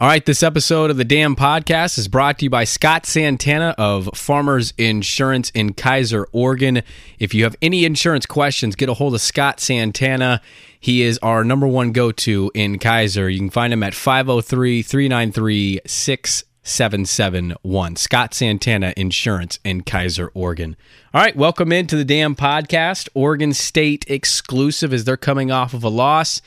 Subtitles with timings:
[0.00, 3.74] All right, this episode of the Dam Podcast is brought to you by Scott Santana
[3.76, 6.82] of Farmers Insurance in Keizer, Oregon.
[7.18, 10.40] If you have any insurance questions, get a hold of Scott Santana.
[10.80, 13.30] He is our number one go to in Keizer.
[13.30, 17.96] You can find him at 503 393 6771.
[17.96, 20.78] Scott Santana Insurance in Keizer, Oregon.
[21.12, 23.10] All right, welcome into the Dam Podcast.
[23.12, 26.40] Oregon State exclusive as they're coming off of a loss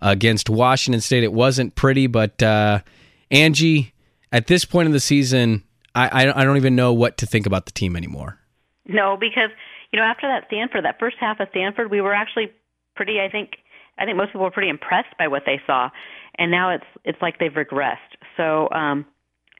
[0.00, 1.24] against Washington State.
[1.24, 2.80] It wasn't pretty, but uh,
[3.30, 3.92] Angie,
[4.32, 7.46] at this point in the season, I, I, I don't even know what to think
[7.46, 8.38] about the team anymore.
[8.86, 9.50] No, because
[9.92, 12.52] you know after that Stanford, that first half of Stanford, we were actually
[12.96, 13.20] pretty.
[13.20, 13.56] I think
[13.98, 15.90] I think most people were pretty impressed by what they saw,
[16.36, 17.96] and now it's it's like they've regressed.
[18.36, 19.04] So um,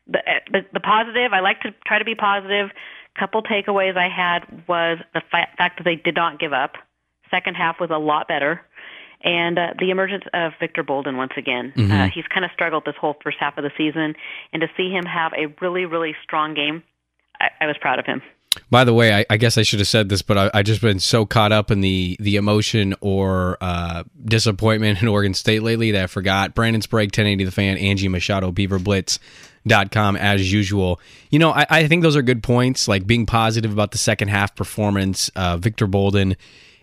[0.06, 0.20] the,
[0.50, 2.70] the the positive, I like to try to be positive.
[3.18, 6.74] Couple takeaways I had was the fa- fact that they did not give up.
[7.30, 8.62] Second half was a lot better
[9.22, 11.72] and uh, the emergence of Victor Bolden once again.
[11.76, 11.92] Mm-hmm.
[11.92, 14.14] Uh, he's kind of struggled this whole first half of the season,
[14.52, 16.82] and to see him have a really, really strong game,
[17.40, 18.22] I, I was proud of him.
[18.70, 20.80] By the way, I, I, guess I should have said this, but I, I just
[20.80, 25.92] been so caught up in the the emotion or uh, disappointment in Oregon State lately
[25.92, 26.54] that I forgot.
[26.54, 29.18] Brandon Sprague, 1080 The Fan, Angie Machado, Beaver Blitz.
[29.66, 30.98] Dot com as usual.
[31.30, 34.28] You know, I, I think those are good points, like being positive about the second
[34.28, 35.28] half performance.
[35.36, 36.36] Uh, Victor Bolden,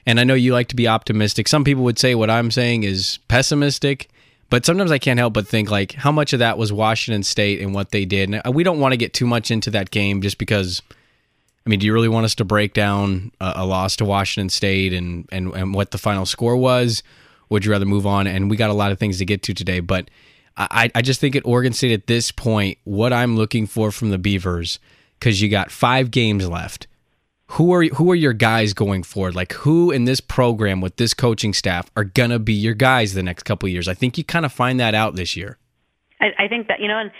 [0.06, 1.48] and I know you like to be optimistic.
[1.48, 4.10] Some people would say what I'm saying is pessimistic,
[4.50, 7.62] but sometimes I can't help but think like how much of that was Washington State
[7.62, 8.30] and what they did.
[8.30, 10.82] And uh, we don't want to get too much into that game just because
[11.66, 14.50] I mean, do you really want us to break down a, a loss to Washington
[14.50, 17.02] State and, and and what the final score was?
[17.50, 18.28] Would you rather move on?
[18.28, 20.10] And we got a lot of things to get to today, but
[20.58, 24.10] I, I just think at Oregon State at this point, what I'm looking for from
[24.10, 24.80] the Beavers,
[25.20, 26.88] because you got five games left
[27.48, 29.36] who are who are your guys going forward?
[29.36, 33.24] Like who in this program with this coaching staff are gonna be your guys the
[33.24, 33.88] next couple years?
[33.88, 35.58] I think you kind of find that out this year.
[36.20, 37.12] I, I think that you know, and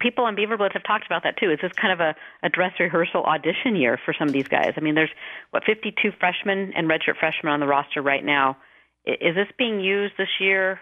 [0.00, 1.50] people on Beaver Blitz have talked about that too.
[1.50, 4.72] Is this kind of a, a dress rehearsal audition year for some of these guys?
[4.76, 5.12] I mean, there's
[5.50, 8.56] what 52 freshmen and redshirt freshmen on the roster right now.
[9.04, 10.80] Is this being used this year?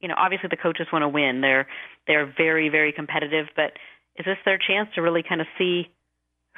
[0.00, 1.40] You know, obviously the coaches want to win.
[1.40, 1.68] They're
[2.06, 3.72] they're very very competitive, but
[4.16, 5.88] is this their chance to really kind of see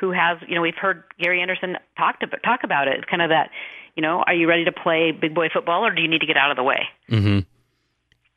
[0.02, 2.98] who has, you know, we've heard Gary Andersen talk to, talk about it.
[2.98, 3.50] It's kind of that,
[3.94, 6.26] you know, are you ready to play big boy football or do you need to
[6.26, 6.88] get out of the way?
[7.08, 7.38] Mm-hmm.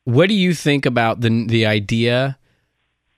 [0.04, 2.38] What do you think about the the idea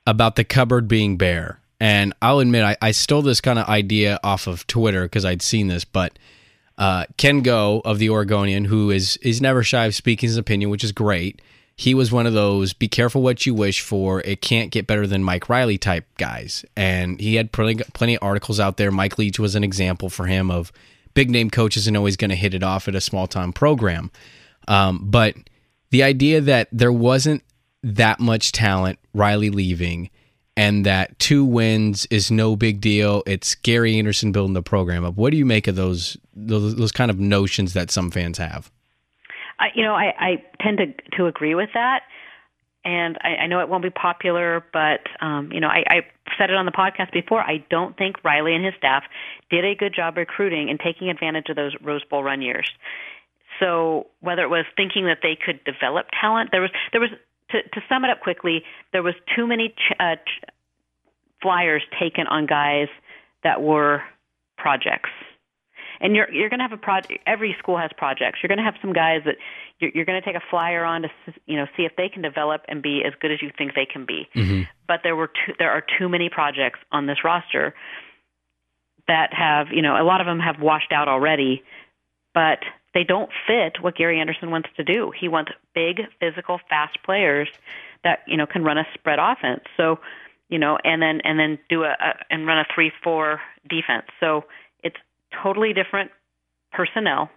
[0.07, 1.61] about the cupboard being bare?
[1.79, 5.43] And I'll admit, I, I stole this kind of idea off of Twitter because I'd
[5.43, 6.19] seen this, but
[6.79, 10.71] uh, Ken Goe of the Oregonian, who is is never shy of speaking his opinion,
[10.71, 11.43] which is great
[11.79, 14.21] he was one of those be careful what you wish for.
[14.23, 16.65] It can't get better than mike riley type guys.
[16.77, 18.91] And he had plenty, plenty of articles out there.
[18.91, 20.73] Mike leach was an example for him of
[21.15, 24.11] big name coaches and always going to hit it off at a small time program.
[24.67, 25.37] Um, but
[25.91, 27.45] the idea that there wasn't
[27.85, 30.11] that much talent riley leaving
[30.57, 35.15] and that two wins is no big deal it's gary andersen building the program up.
[35.15, 38.73] What do you make of those those, those kind of notions that some fans have
[39.59, 42.03] I, you know, I, I tend to to agree with that,
[42.85, 46.01] and I, I know it won't be popular, but um, you know, I, I
[46.39, 47.41] said it on the podcast before.
[47.41, 49.05] I don't think Riley and his staff
[49.51, 52.71] did a good job recruiting and taking advantage of those Rose Bowl run years.
[53.61, 57.11] So whether it was thinking that they could develop talent, there was there was
[57.51, 60.45] to, to sum it up quickly, there was too many ch- uh, ch-
[61.43, 62.89] flyers taken on guys
[63.43, 64.03] that were
[64.57, 65.11] projects
[66.01, 67.23] and you're you're going to have a project.
[67.27, 68.41] Every school has projects.
[68.43, 69.37] You're going to have some guys that
[69.81, 71.09] you're, you're going to take a flyer on to
[71.47, 73.87] you know see if they can develop and be as good as you think they
[73.87, 74.29] can be.
[74.35, 74.63] Mm-hmm.
[74.87, 77.75] But there were too, there are too many projects on this roster
[79.07, 81.63] that have you know a lot of them have washed out already,
[82.35, 82.61] but
[82.95, 85.13] they don't fit what Gary Andersen wants to do.
[85.19, 87.49] He wants big, physical, fast players
[88.05, 89.65] that you know can run a spread offense.
[89.77, 89.99] So
[90.49, 94.07] you know, and then and then do a, a and run a three four defense.
[94.21, 94.45] So
[95.43, 96.11] totally different
[96.73, 97.31] personnel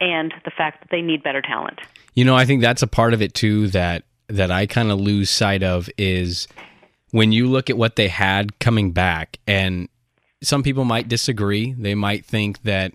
[0.00, 1.80] and the fact that they need better talent.
[2.14, 5.00] You know, I think that's a part of it too that that I kind of
[5.00, 6.48] lose sight of is
[7.10, 9.88] when you look at what they had coming back and
[10.42, 11.72] some people might disagree.
[11.72, 12.92] They might think that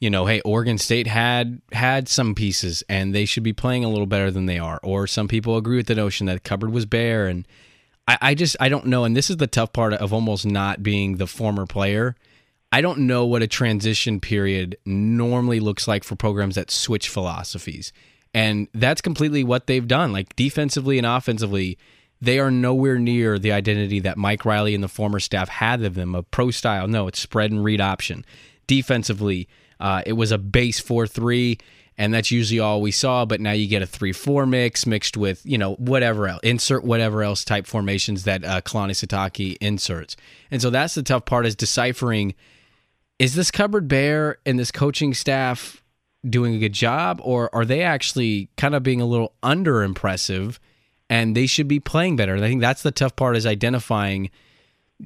[0.00, 3.88] you know, hey, Oregon State had had some pieces and they should be playing a
[3.88, 4.80] little better than they are.
[4.82, 7.46] Or some people agree with the notion that the cupboard was bare and
[8.08, 9.04] I, I just I don't know.
[9.04, 12.16] And this is the tough part of almost not being the former player
[12.72, 17.92] I don't know what a transition period normally looks like for programs that switch philosophies.
[18.32, 20.12] And that's completely what they've done.
[20.12, 21.76] Like defensively and offensively,
[22.22, 25.94] they are nowhere near the identity that Mike Riley and the former staff had of
[25.94, 26.88] them, a pro style.
[26.88, 28.24] No, it's spread and read option.
[28.66, 29.48] Defensively,
[29.78, 31.58] uh, it was a base 4 3
[31.98, 33.24] and that's usually all we saw.
[33.24, 37.22] But now you get a three-four mix mixed with you know whatever else, insert whatever
[37.22, 40.16] else type formations that uh, Kalani Sitake inserts,
[40.50, 42.34] and so that's the tough part is deciphering:
[43.18, 45.82] is this cupboard bare and this coaching staff
[46.28, 50.60] doing a good job, or are they actually kind of being a little under impressive,
[51.10, 52.34] and they should be playing better?
[52.34, 54.30] And I think that's the tough part is identifying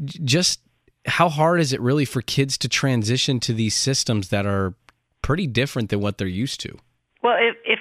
[0.04, 0.60] just
[1.06, 4.74] how hard is it really for kids to transition to these systems that are
[5.22, 6.76] pretty different than what they're used to?
[7.22, 7.78] Well, if, if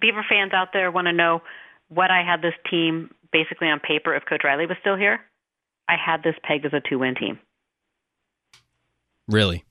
[0.00, 1.42] Beaver fans out there want to know
[1.88, 5.20] what I had this team basically on paper if Coach Riley was still here,
[5.88, 7.38] I had this pegged as a two win team.
[9.26, 9.64] Really?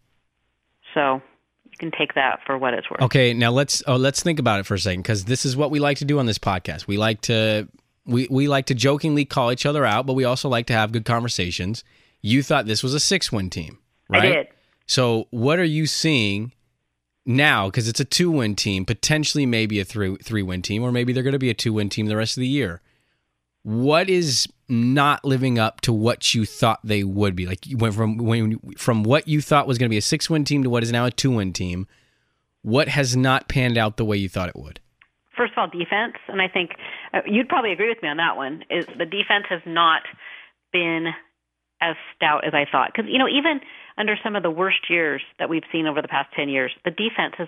[0.98, 1.22] So
[1.66, 3.02] you can take that for what it's worth.
[3.04, 5.70] Okay, now let's oh, let's think about it for a second because this is what
[5.70, 6.88] we like to do on this podcast.
[6.88, 7.68] We like to
[8.08, 10.92] we we like to jokingly call each other out, but we also like to have
[10.92, 11.84] good conversations.
[12.22, 13.78] You thought this was a six win team,
[14.10, 14.24] right?
[14.24, 14.48] I did.
[14.88, 16.54] So what are you seeing
[17.28, 17.68] now?
[17.68, 21.14] Because it's a two win team, potentially maybe a three three win team, or maybe
[21.14, 22.82] they're going to be a two win team the rest of the year.
[23.62, 27.46] What is not living up to what you thought they would be?
[27.46, 30.30] Like you went from when from what you thought was going to be a six
[30.30, 31.88] win team to what is now a two win team.
[32.62, 34.80] What has not panned out the way you thought it would?
[35.38, 36.72] First of all, defense, and I think
[37.14, 38.64] uh, you'd probably agree with me on that one.
[38.70, 40.02] Is the defense has not
[40.74, 41.14] been
[41.82, 42.92] as stout as I thought.
[42.94, 43.62] Because you know, even
[43.98, 46.92] under some of the worst years that we've seen over the past ten years, the
[46.92, 47.48] defense has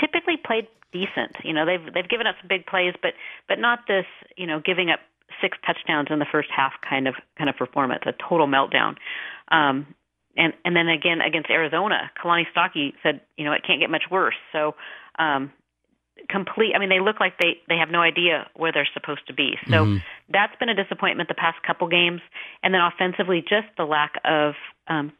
[0.00, 1.36] typically played decent.
[1.44, 3.12] You know, they've they've given up some big plays, but
[3.48, 4.06] but not this
[4.36, 5.00] you know giving up
[5.40, 8.96] six touchdowns in the first half kind of kind of performance, a total meltdown.
[9.50, 9.94] Um,
[10.36, 14.04] and and then again against Arizona, Kalani Sitake said, you know, it can't get much
[14.10, 14.36] worse.
[14.52, 14.74] So
[15.18, 15.52] um,
[16.28, 19.34] complete i mean they look like they they have no idea where they're supposed to
[19.34, 19.96] be so mm-hmm.
[20.30, 22.20] that's been a disappointment the past couple games
[22.62, 24.54] and then offensively just the lack of
[24.88, 25.12] um,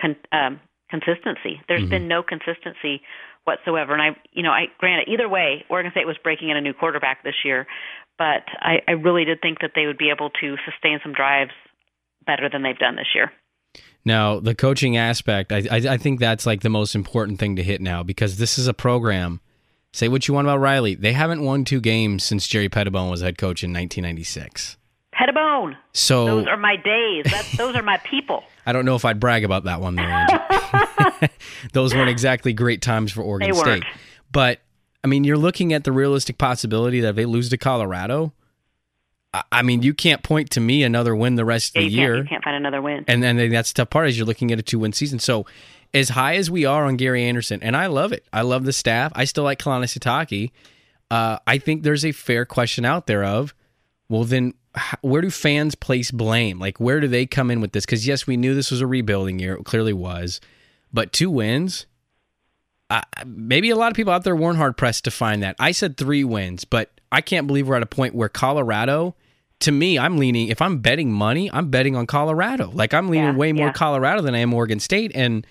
[0.00, 1.90] con, um consistency There's mm-hmm.
[1.90, 3.02] been no consistency
[3.44, 6.60] whatsoever and i you know i granted either way oregon state was breaking in a
[6.60, 7.66] new quarterback this year
[8.18, 11.52] but i i really did think that they would be able to sustain some drives
[12.26, 13.30] better than they've done this year
[14.04, 17.62] now, the coaching aspect, I, I, I think that's like the most important thing to
[17.62, 19.40] hit now because this is a program
[19.94, 20.94] Say what you want about Riley.
[20.94, 24.78] They haven't won two games since Jerry Pettibone was head coach in 1996.
[25.12, 25.76] Pettibone.
[25.92, 27.26] So those are my days.
[27.30, 28.42] That's, those are my people.
[28.66, 30.26] I don't know if I'd brag about that one there.
[31.74, 33.84] those weren't exactly great times for Oregon State.
[34.30, 34.60] But
[35.04, 38.32] I mean, you're looking at the realistic possibility that if they lose to Colorado,
[39.50, 42.18] I mean, you can't point to me another win the rest of the year.
[42.18, 43.04] You can't find another win.
[43.08, 45.18] And then that's the tough part is you're looking at a two win season.
[45.18, 45.46] So
[45.94, 48.26] as high as we are on Gary Andersen, and I love it.
[48.32, 49.10] I love the staff.
[49.14, 50.50] I still like Kalani Sitake.
[51.10, 53.54] Uh, I think there's a fair question out there of,
[54.08, 54.54] well, then
[55.00, 56.58] where do fans place blame?
[56.58, 57.84] Like, where do they come in with this?
[57.84, 59.54] Because yes, we knew this was a rebuilding year.
[59.54, 60.40] It clearly was,
[60.92, 61.86] but two wins.
[62.92, 65.56] Uh, maybe a lot of people out there weren't hard pressed to find that.
[65.58, 69.14] I said three wins, but I can't believe we're at a point where Colorado.
[69.60, 70.48] To me, I'm leaning.
[70.48, 72.70] If I'm betting money, I'm betting on Colorado.
[72.70, 73.72] Like I'm leaning yeah, way more yeah.
[73.72, 75.46] Colorado than I am Oregon State, and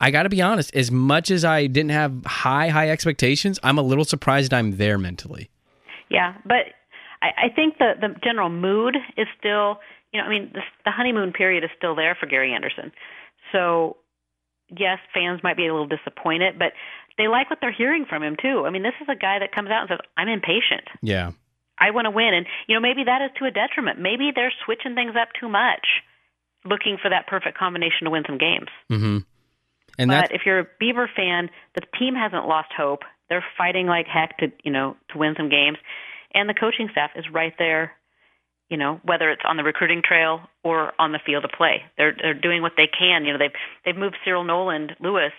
[0.00, 3.76] I got to be honest, as much as I didn't have high, high expectations, I'm
[3.76, 5.50] a little surprised I'm there mentally.
[6.08, 6.72] Yeah, but
[7.20, 9.80] I, I think the, the general mood is still,
[10.12, 12.90] you know, I mean, the, the honeymoon period is still there for Gary Andersen.
[13.52, 13.98] So,
[14.76, 16.72] yes, fans might be a little disappointed, but
[17.18, 18.64] they like what they're hearing from him, too.
[18.66, 20.88] I mean, this is a guy that comes out and says, I'm impatient.
[21.02, 21.32] Yeah.
[21.78, 22.34] I want to win.
[22.34, 23.98] And, you know, maybe that is to a detriment.
[23.98, 25.86] Maybe they're switching things up too much,
[26.64, 28.68] looking for that perfect combination to win some games.
[28.90, 29.18] Mm-hmm.
[29.98, 33.00] And but if you're a Beaver fan, the team hasn't lost hope.
[33.28, 35.78] They're fighting like heck to you know to win some games,
[36.34, 37.92] and the coaching staff is right there.
[38.70, 42.14] You know whether it's on the recruiting trail or on the field of play, they're
[42.16, 43.24] they're doing what they can.
[43.24, 45.32] You know they've they've moved Cyril Noland Lewis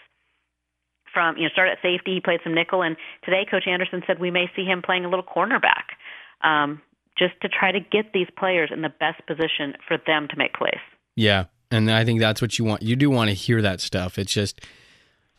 [1.13, 2.15] from you know start at safety.
[2.15, 5.09] He played some nickel, and today Coach Andersen said we may see him playing a
[5.09, 5.95] little cornerback,
[6.43, 6.81] um,
[7.17, 10.53] just to try to get these players in the best position for them to make
[10.53, 10.79] plays.
[11.15, 12.81] Yeah, and I think that's what you want.
[12.81, 14.19] You do want to hear that stuff.
[14.19, 14.61] It's just,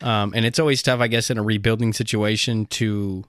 [0.00, 3.24] um, and it's always tough, I guess, in a rebuilding situation to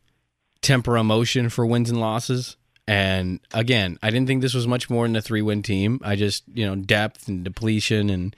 [0.62, 2.55] temper emotion for wins and losses.
[2.88, 6.00] And again, I didn't think this was much more than a three win team.
[6.04, 8.36] I just, you know, depth and depletion and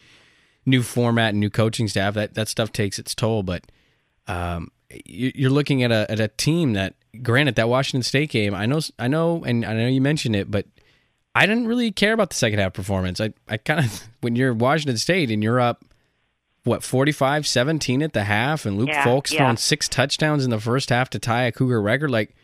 [0.66, 3.44] new format and new coaching staff, that, that stuff takes its toll.
[3.44, 3.64] But
[4.28, 4.72] um,
[5.06, 8.82] you're looking at a, at a team that, granted, that Washington State game, I know,
[9.00, 10.68] I know, and I know you mentioned it, but
[11.34, 13.20] I didn't really care about the second half performance.
[13.20, 15.84] I, I kind of, when you're Washington State and you're up,
[16.64, 19.40] what, 45 17 at the half, and Luke yeah, Falk's yeah.
[19.40, 22.36] throwing six touchdowns in the first half to tie a Cougar record, like,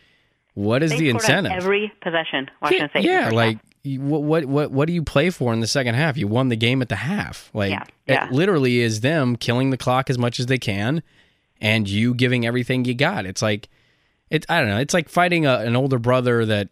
[0.53, 1.51] what is they the incentive?
[1.51, 3.03] every possession, Washington yeah, State.
[3.05, 6.17] Yeah, like, what, what what what do you play for in the second half?
[6.17, 7.50] You won the game at the half.
[7.53, 8.25] Like, yeah, yeah.
[8.25, 11.01] it literally is them killing the clock as much as they can
[11.62, 13.25] and you giving everything you got.
[13.25, 13.70] It's like,
[14.29, 14.79] it I don't know.
[14.79, 16.70] It's like fighting a, an older brother that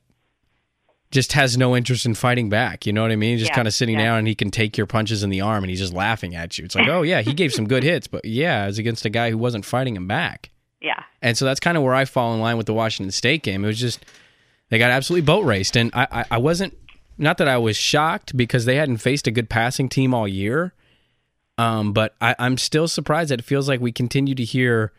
[1.11, 2.85] just has no interest in fighting back.
[2.85, 3.37] You know what I mean?
[3.37, 4.05] Just Yeah, kind of sitting yeah.
[4.05, 6.57] down and he can take your punches in the arm and he's just laughing at
[6.57, 6.65] you.
[6.65, 9.29] It's like, oh yeah, he gave some good hits, but yeah, was against a guy
[9.29, 10.49] who wasn't fighting him back.
[10.81, 11.03] Yeah.
[11.21, 13.63] And so that's kind of where I fall in line with the Washington State game.
[13.63, 14.05] It was just
[14.69, 16.77] they got absolutely boat raced, and I, I, I wasn't
[17.17, 20.73] not that I was shocked because they hadn't faced a good passing team all year.
[21.57, 24.93] Um, but I, I'm still surprised that it feels like we continue to hear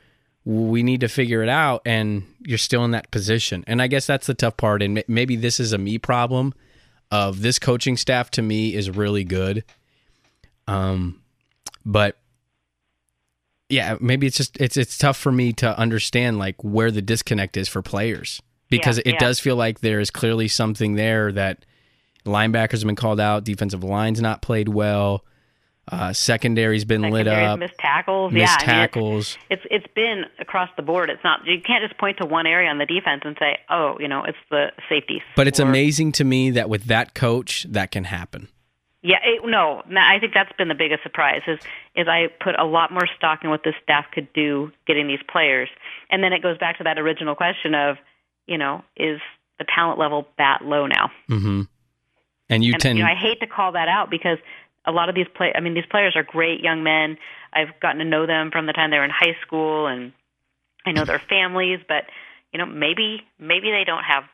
[0.44, 3.64] we need to figure it out, and you're still in that position.
[3.66, 4.82] And I guess that's the tough part.
[4.82, 6.54] And maybe this is a me problem.
[7.12, 9.64] Of this coaching staff to me is really good.
[10.68, 11.20] Um,
[11.84, 12.16] but
[13.70, 17.56] yeah, maybe it's just it's it's tough for me to understand like where the disconnect
[17.56, 19.18] is for players because Yeah, it yeah.
[19.20, 21.64] does feel like there is clearly something there that
[22.26, 25.24] linebackers have been called out, defensive line's not played well,
[25.90, 28.32] uh, secondary's been lit up, missed tackles.
[28.32, 29.38] missed yeah, I mean, it's- tackles.
[29.50, 31.10] it's it's been across the board.
[31.10, 33.96] It's not you can't just point to one area on the defense and say, oh,
[33.98, 35.22] you know, it's the safeties.
[35.36, 38.48] but it's or- amazing to me that with that coach, that can happen.
[39.02, 41.40] Yeah, it, no, no, I think that's been the biggest surprise.
[41.46, 41.58] Is
[41.96, 45.22] is I put a lot more stock in what the staff could do getting these
[45.30, 45.68] players,
[46.10, 47.96] and then it goes back to that original question of,
[48.46, 49.20] you know, is
[49.58, 51.10] the talent level that low now?
[51.28, 51.62] hmm
[52.48, 54.38] And you And tend, you know, I hate to call that out because
[54.86, 55.52] a lot of these play.
[55.54, 57.18] I mean, these players are great young men.
[57.52, 60.12] I've gotten to know them from the time they were in high school, and
[60.86, 61.80] I know their families.
[61.86, 62.04] But
[62.52, 64.24] you know, maybe maybe they don't have.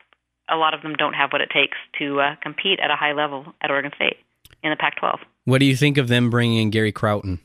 [0.49, 3.11] A lot of them don't have what it takes to uh, compete at a high
[3.11, 4.15] level at Oregon State
[4.63, 5.19] in the Pac-12.
[5.43, 7.39] what do you think of them bringing in Gary Crowton?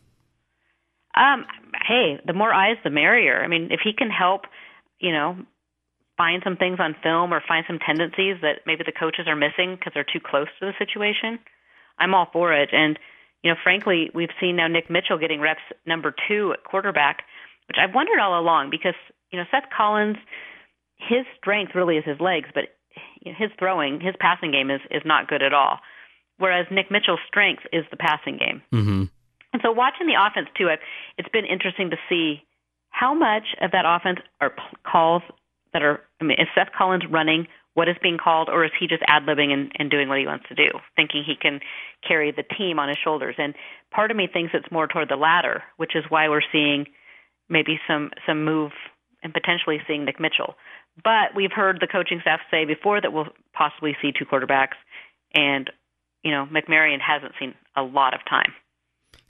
[1.15, 1.45] Um,
[1.87, 3.43] hey, the more eyes, the merrier.
[3.43, 4.43] I mean, if he can help,
[4.99, 5.37] you know,
[6.17, 9.77] find some things on film or find some tendencies that maybe the coaches are missing
[9.77, 11.39] because they're too close to the situation,
[11.99, 12.71] I'm all for it.
[12.73, 12.99] And
[13.43, 17.23] you know, frankly, we've seen now Nick Mitchell getting reps number two at quarterback,
[17.69, 18.95] which I've wondered all along because
[19.31, 20.17] you know Seth Collins,
[20.97, 22.65] his strength really is his legs, but
[23.25, 25.79] his throwing, his passing game is is not good at all.
[26.39, 28.63] Whereas Nick Mitchell's strength is the passing game.
[28.71, 29.05] hmm
[29.53, 30.79] And so watching the offense too, I've,
[31.19, 32.43] it's been interesting to see
[32.91, 34.53] how much of that offense are
[34.85, 35.23] calls
[35.73, 36.01] that are.
[36.21, 39.23] I mean, is Seth Collins running what is being called, or is he just ad
[39.23, 41.61] libbing and, and doing what he wants to do, thinking he can
[42.07, 43.35] carry the team on his shoulders?
[43.39, 43.55] And
[43.91, 46.87] part of me thinks it's more toward the latter, which is why we're seeing
[47.49, 48.73] maybe some some move
[49.23, 50.55] and potentially seeing Nick Mitchell.
[51.03, 54.77] But we've heard the coaching staff say before that we'll possibly see two quarterbacks,
[55.35, 55.71] and
[56.23, 58.53] you know McMaryion hasn't seen a lot of time.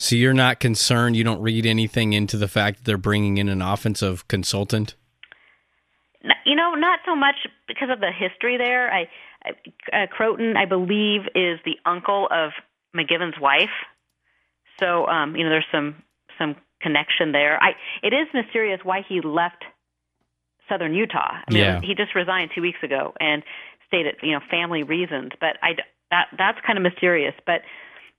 [0.02, 1.14] So you're not concerned?
[1.14, 4.96] You don't read anything into the fact that they're bringing in an offensive consultant?
[6.44, 7.36] You know, not so much
[7.68, 8.92] because of the history there.
[8.92, 9.08] I,
[9.44, 9.50] I
[10.02, 12.50] uh, Crowton, I believe, is the uncle of
[12.96, 13.70] McGiven's wife.
[14.80, 16.02] So, um, you know, there's some
[16.36, 17.62] some connection there.
[17.62, 19.62] I it is mysterious why he left
[20.68, 21.42] Southern Utah.
[21.46, 21.80] I mean, Yeah.
[21.80, 23.44] he just resigned two weeks ago and
[23.86, 25.30] stated, you know, family reasons.
[25.38, 25.76] But I
[26.10, 27.34] that that's kind of mysterious.
[27.46, 27.62] But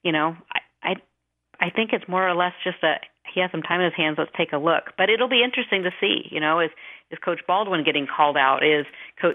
[0.01, 0.95] you know, I I
[1.63, 2.95] I think it's more or less just a
[3.33, 4.17] he has some time in his hands.
[4.19, 4.91] Let's take a look.
[4.97, 6.27] But it'll be interesting to see.
[6.29, 6.69] You know, is
[7.09, 8.63] is Coach Baldwin getting called out?
[8.63, 8.85] Is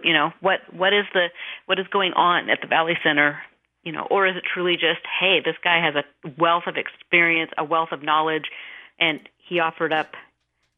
[0.05, 1.29] you know what what is the
[1.65, 3.41] what is going on at the Valley Center?
[3.83, 6.05] You know, or is it truly just hey, this guy has a
[6.39, 8.51] wealth of experience, a wealth of knowledge,
[9.01, 10.13] and he offered up,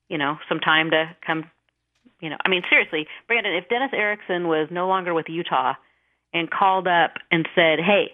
[0.09, 1.51] you know, some time to come.
[2.21, 5.75] You know, I mean, seriously, Brandon, if Dennis Erickson was no longer with Utah
[6.33, 8.13] and called up and said, hey,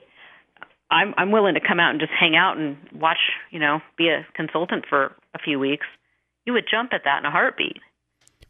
[0.90, 3.18] I'm I'm willing to come out and just hang out and watch,
[3.50, 5.86] you know, be a consultant for a few weeks.
[6.44, 7.78] You would jump at that in a heartbeat.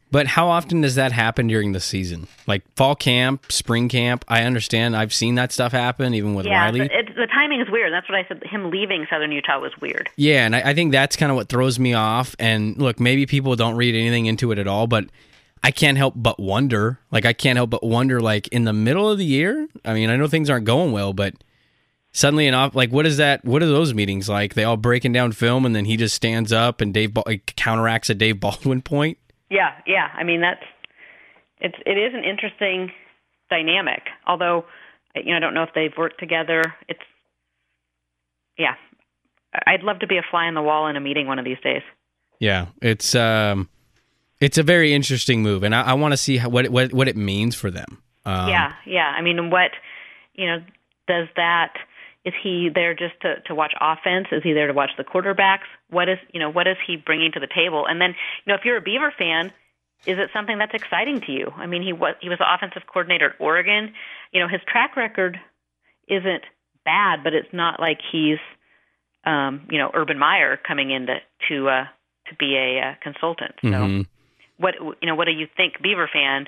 [0.09, 2.27] But how often does that happen during the season?
[2.45, 4.23] Like fall camp, spring camp?
[4.27, 4.95] I understand.
[4.95, 6.81] I've seen that stuff happen, even with yeah, Riley.
[6.81, 7.91] it, the timing is weird.
[7.91, 8.41] That's what I said.
[8.43, 10.09] Him leaving Southern Utah was weird.
[10.15, 12.35] Yeah, and I, I think that's kind of what throws me off.
[12.39, 15.05] And look, maybe people don't read anything into it at all, but
[15.61, 16.99] I can't help but wonder.
[17.11, 20.09] Like, I can't help but wonder, like, in the middle of the year, I mean,
[20.09, 21.33] I know things aren't going well, but
[22.17, 23.45] suddenly, an off, like, what is that?
[23.45, 24.55] What are those meetings like?
[24.55, 27.53] They all breaking down film, and then he just stands up and Dave Bal- like,
[27.55, 29.19] counteracts a Dave Baldwin point.
[29.49, 30.09] Yeah, yeah.
[30.13, 30.63] I mean, that's
[31.59, 32.91] it's it is an interesting
[33.49, 34.01] dynamic.
[34.25, 34.65] Although,
[35.15, 36.63] you know, I don't know if they've worked together.
[36.89, 36.99] It's
[38.57, 38.75] yeah.
[39.65, 41.59] I'd love to be a fly on the wall in a meeting one of these
[41.63, 41.81] days.
[42.39, 43.69] Yeah, it's um,
[44.41, 46.93] it's a very interesting move, and I, I want to see how, what it, what
[46.93, 48.01] what it means for them.
[48.25, 49.13] Um, yeah, yeah.
[49.17, 49.71] I mean, what
[50.33, 50.57] you know
[51.07, 51.73] does that?
[52.27, 54.27] Is he there just to to watch offense?
[54.33, 55.69] Is he there to watch the quarterbacks?
[55.89, 57.85] What is you know what is he bringing to the table?
[57.87, 59.53] And then you know if you're a Beaver fan,
[60.05, 61.53] is it something that's exciting to you?
[61.55, 63.93] I mean, he was he was the offensive coordinator at Oregon.
[64.33, 65.39] You know, his track record
[66.09, 66.43] isn't
[66.83, 68.39] bad, but it's not like he's
[69.25, 71.85] um, you know Urban Meyer coming in to to uh,
[72.27, 73.55] to be a uh, consultant.
[73.61, 74.07] So mhm.
[74.57, 76.47] what you know, what do you think, Beaver fan,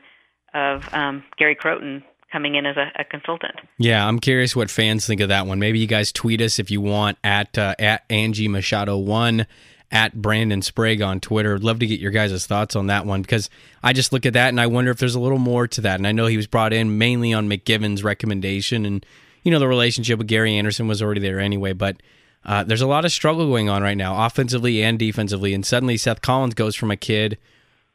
[0.54, 3.56] of um, Gary Crowton coming in as a, a, consultant?
[3.78, 5.60] Yeah, I'm curious what fans think of that one.
[5.60, 9.46] Maybe you guys tweet us if you want at uh, at Angie Machado one
[9.92, 11.58] at Brandon Sprague on Twitter.
[11.58, 13.50] Love to get your guys' thoughts on that one because
[13.82, 16.00] I just look at that and I wonder if there's a little more to that.
[16.00, 19.06] And I know he was brought in mainly on McGiven's recommendation, and
[19.44, 22.02] you know the relationship with Gary Andersen was already there anyway, but.
[22.46, 25.98] Uh, there's a lot of struggle going on right now, offensively and defensively, and suddenly
[25.98, 27.38] Seth Collins goes from a kid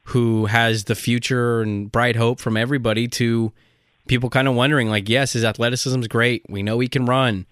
[0.08, 3.52] who has the future and bright hope from everybody to
[4.08, 6.44] people kind of wondering, like, yes, his athleticism's great.
[6.48, 7.46] We know he can run,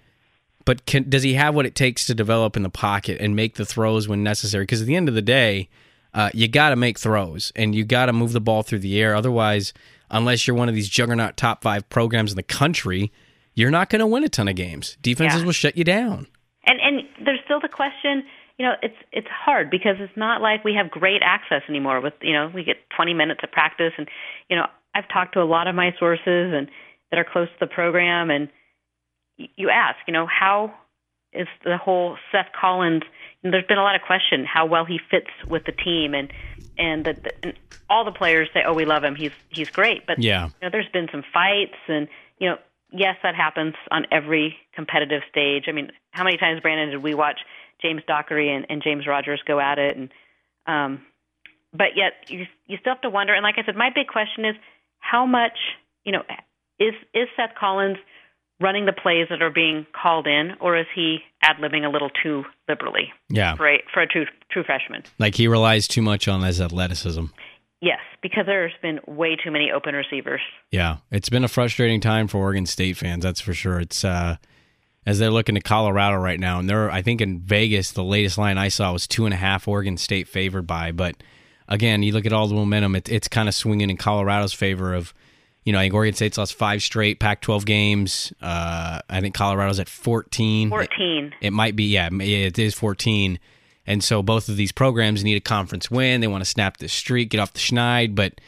[0.64, 3.56] but can, does he have what it takes to develop in the pocket and make
[3.56, 4.64] the throws when necessary?
[4.64, 5.68] Because at the end of the day,
[6.14, 9.00] uh, you got to make throws and you got to move the ball through the
[9.00, 9.14] air.
[9.14, 9.72] Otherwise,
[10.10, 13.10] unless you're one of these juggernaut top five programs in the country,
[13.54, 14.96] you're not going to win a ton of games.
[15.02, 15.46] Defenses yeah.
[15.46, 16.26] will shut you down.
[16.64, 18.22] And and there's still the question.
[18.58, 22.00] You know, it's it's hard because it's not like we have great access anymore.
[22.00, 24.08] With you know, we get 20 minutes of practice, and
[24.48, 26.68] you know, I've talked to a lot of my sources and
[27.10, 28.48] that are close to the program, and
[29.36, 30.74] you ask, you know, how
[31.32, 33.02] is the whole Seth Collins?
[33.42, 36.32] And there's been a lot of question how well he fits with the team, and
[36.78, 37.52] and, the, the, and
[37.90, 40.06] all the players say, oh, we love him, he's he's great.
[40.06, 42.08] But yeah, you know, there's been some fights, and
[42.38, 42.56] you know,
[42.90, 45.64] yes, that happens on every competitive stage.
[45.68, 47.40] I mean, how many times, Brandon, did we watch
[47.80, 49.96] James Dockery and, and James Rodgers go at it?
[49.96, 50.10] And
[50.66, 51.02] um,
[51.72, 53.34] but yet, you you still have to wonder.
[53.34, 54.56] And like I said, my big question is
[55.02, 55.58] how much
[56.04, 56.22] you know
[56.80, 57.98] is is Seth Collins
[58.60, 62.10] running the plays that are being called in, or is he ad libbing a little
[62.22, 63.12] too liberally?
[63.28, 65.02] Yeah, for a, for a true true freshman.
[65.18, 67.26] Like he relies too much on his athleticism.
[67.80, 70.40] Yes, because there's been way too many open receivers.
[70.70, 73.24] Yeah, it's been a frustrating time for Oregon State fans.
[73.24, 73.80] That's for sure.
[73.80, 74.36] It's uh,
[75.04, 78.38] as they're looking to Colorado right now, and they're I think in Vegas the latest
[78.38, 80.92] line I saw was two and a half Oregon State favored by.
[80.92, 81.16] But
[81.72, 84.94] again, you look at all the momentum; it, it's kind of swinging in Colorado's favor.
[84.94, 85.12] Of
[85.64, 88.32] you know, I think Oregon State's lost five straight Pac-12 games.
[88.40, 90.70] Uh, I think Colorado's at 14.
[90.70, 91.24] 14.
[91.40, 93.38] It, it might be, yeah, it is 14.
[93.86, 96.20] And so both of these programs need a conference win.
[96.20, 98.14] They want to snap this streak, get off the schneid.
[98.14, 98.40] But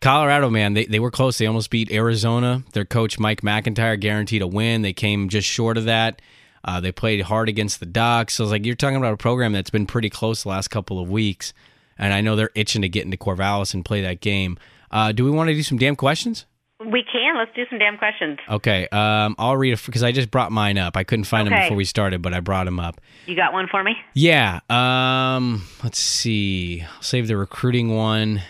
[0.00, 1.38] Colorado, man, they, they were close.
[1.38, 2.62] They almost beat Arizona.
[2.72, 4.82] Their coach, Mike MacIntyre, guaranteed a win.
[4.82, 6.20] They came just short of that.
[6.62, 8.34] Uh, they played hard against the Ducks.
[8.34, 11.00] So it's like you're talking about a program that's been pretty close the last couple
[11.00, 11.54] of weeks.
[12.00, 14.58] And I know they're itching to get into Corvallis and play that game.
[14.90, 16.46] Uh, do we want to do some dam questions?
[16.80, 17.36] We can.
[17.36, 18.38] Let's do some dam questions.
[18.48, 18.88] Okay.
[18.88, 20.96] Um, I'll read it because I just brought mine up.
[20.96, 21.54] I couldn't find okay.
[21.54, 23.02] them before we started, but I brought them up.
[23.26, 23.96] You got one for me?
[24.14, 24.60] Yeah.
[24.70, 26.80] Um, let's see.
[26.82, 28.40] I'll save the recruiting one.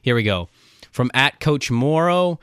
[0.00, 0.48] Here we go.
[0.90, 2.40] From at Coach Morrow.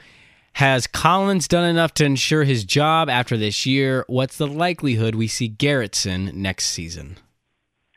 [0.53, 4.03] Has Collins done enough to ensure his job after this year?
[4.07, 7.17] What's the likelihood we see Garretson next season?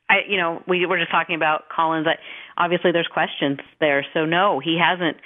[0.09, 2.07] I, you know, we were just talking about Collins.
[2.57, 4.07] Obviously, there's questions there.
[4.15, 5.19] So no, he hasn't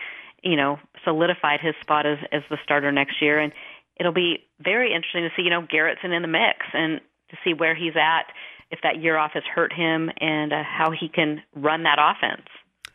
[0.43, 3.53] you know, solidified his spot as as the starter next year, and
[3.99, 7.55] it'll be very interesting to see, you know, Garretson in the mix and to see
[7.55, 8.33] where he's at,
[8.71, 12.47] if that year off has hurt him, and uh, how he can run that offense.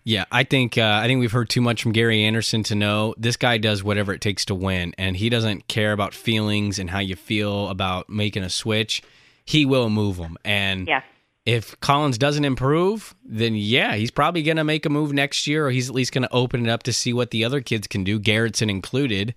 [0.06, 3.14] Yeah, I think uh, I think we've heard too much from Gary Andersen to know
[3.18, 6.90] this guy does whatever it takes to win, and he doesn't care about feelings and
[6.90, 9.02] how you feel about making a switch.
[9.46, 11.02] He will move them, and yeah
[11.46, 15.68] if Collins doesn't improve, then yeah, he's probably going to make a move next year,
[15.68, 17.88] or he's at least going to open it up to see what the other kids
[17.88, 19.36] can do, Garretson included.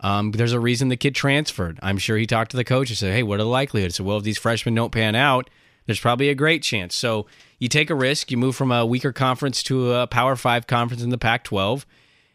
[0.00, 1.78] Um, there's a reason the kid transferred.
[1.82, 4.04] I'm sure he talked to the coach and said, "Hey, what are the likelihoods?" So,
[4.04, 5.48] well, if these freshmen don't pan out,
[5.86, 6.94] there's probably a great chance.
[6.94, 7.26] So
[7.58, 8.30] you take a risk.
[8.30, 11.84] You move from a weaker conference to a Power Five conference in the Pac-12,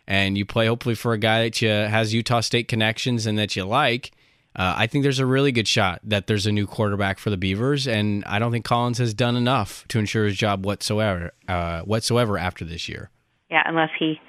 [0.08, 3.56] and you play hopefully for a guy that you, has Utah State connections and that
[3.56, 4.12] you like.
[4.56, 7.38] Uh, I think there's a really good shot that there's a new quarterback for the
[7.38, 11.82] Beavers, and I don't think Collins has done enough to ensure his job whatsoever, uh,
[11.82, 13.10] whatsoever after this year.
[13.50, 14.20] Yeah, unless he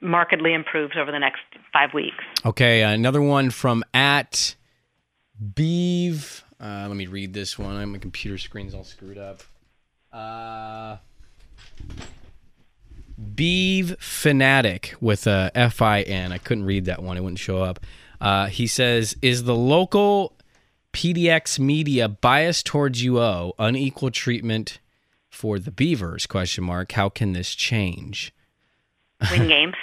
[0.00, 1.42] markedly improves over the next
[1.72, 2.24] five weeks.
[2.44, 4.56] Okay, another one from at
[5.54, 6.42] Beeve.
[6.58, 7.86] Uh, let me read this one.
[7.90, 9.42] My computer screen's all screwed up.
[10.12, 10.96] Uh,
[13.34, 16.32] Beeve Fanatic with a F I N.
[16.32, 17.16] I couldn't read that one.
[17.16, 17.80] It wouldn't show up.
[18.20, 20.36] Uh, he says, "Is the local
[20.92, 23.52] PDX media biased towards UO?
[23.58, 24.78] Unequal treatment
[25.28, 26.26] for the Beavers?
[26.26, 26.92] Question mark.
[26.92, 28.34] How can this change?
[29.30, 29.74] Win games.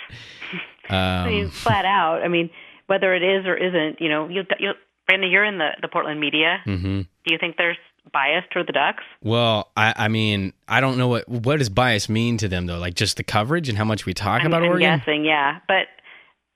[0.89, 2.21] um, I mean, flat out.
[2.23, 2.49] I mean,
[2.87, 4.73] whether it is or isn't, you know, you, you
[5.07, 6.61] Brandon, you're in the the Portland media.
[6.65, 7.01] Mm-hmm.
[7.01, 7.77] Do you think there's
[8.11, 9.03] bias toward the Ducks?
[9.21, 12.77] Well, I, I mean, I don't know what what does bias mean to them though.
[12.77, 14.99] Like just the coverage and how much we talk I'm, about I'm Oregon.
[14.99, 15.87] Guessing, yeah, but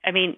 [0.03, 0.35] I mean,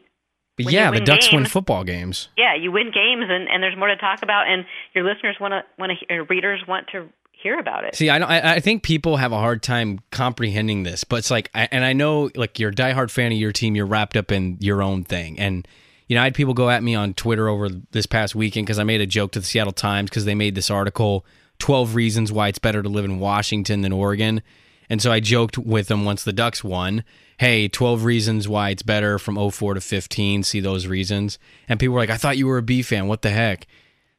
[0.58, 2.30] but yeah, the Ducks games, win football games.
[2.38, 5.54] Yeah, you win games, and, and there's more to talk about, and your listeners want
[5.54, 7.96] to want to, readers want to hear about it.
[7.96, 11.50] See, I, I I think people have a hard time comprehending this, but it's like,
[11.54, 14.32] I- and I know like you're a diehard fan of your team, you're wrapped up
[14.32, 15.68] in your own thing, and
[16.08, 18.80] you know I had people go at me on Twitter over this past weekend because
[18.80, 21.26] I made a joke to the Seattle Times because they made this article,
[21.60, 24.42] twelve reasons why it's better to live in Washington than Oregon,
[24.90, 27.04] and so I joked with them once the Ducks won.
[27.38, 30.44] Hey, 12 reasons why it's better from 04 to 15.
[30.44, 31.40] See those reasons.
[31.68, 33.08] And people were like, I thought you were a B fan.
[33.08, 33.68] What the heck?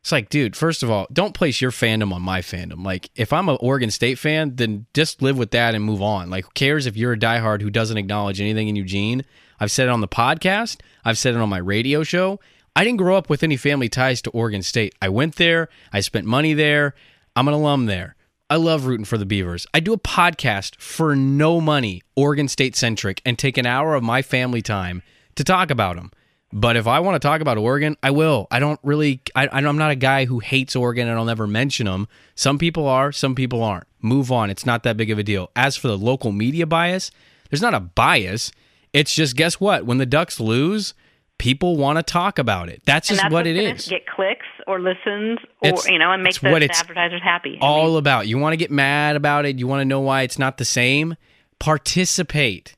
[0.05, 2.85] It's like, dude, first of all, don't place your fandom on my fandom.
[2.85, 6.29] Like, if I'm an Oregon State fan, then just live with that and move on.
[6.29, 9.25] Like, who cares if you're a diehard who doesn't acknowledge anything in Eugene?
[9.59, 12.39] I've said it on the podcast, I've said it on my radio show.
[12.77, 14.95] I didn't grow up with any family ties to Oregon State.
[15.01, 16.95] I went there, I spent money there,
[17.35, 18.15] I'm an alum there.
[18.55, 19.67] I love rooting for the Beavers.
[19.75, 24.05] I do a podcast for no money, Oregon State centric, and take an hour of
[24.05, 25.03] my family time
[25.35, 26.13] to talk about them.
[26.53, 28.47] But if I want to talk about Oregon, I will.
[28.53, 29.21] I don't really.
[29.35, 32.07] I, I'm not a guy who hates Oregon, and I'll never mention them.
[32.37, 33.89] Some people are, some people aren't.
[34.01, 34.51] Move on.
[34.51, 35.51] It's not that big of a deal.
[35.57, 37.11] As for the local media bias,
[37.51, 38.53] there's not a bias.
[38.93, 39.85] It's just guess what?
[39.85, 40.95] When the Ducks lose,
[41.39, 42.83] people want to talk about it.
[42.85, 43.55] That's just that's what it.
[43.89, 47.59] Get clicks or listens, or It's- you know, and make the, what it's advertisers happy.
[47.61, 48.27] I all mean, about.
[48.29, 49.59] You want to get mad about it.
[49.59, 51.17] You want to know why it's not the same.
[51.59, 52.77] Participate.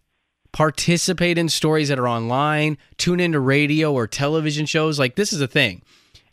[0.53, 2.79] Participate in stories that are online.
[2.97, 4.99] Tune into radio or television shows.
[4.99, 5.83] Like this is a thing.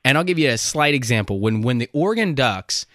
[0.06, 1.40] And I'll give you a slight example.
[1.40, 2.86] When when the Oregon Ducks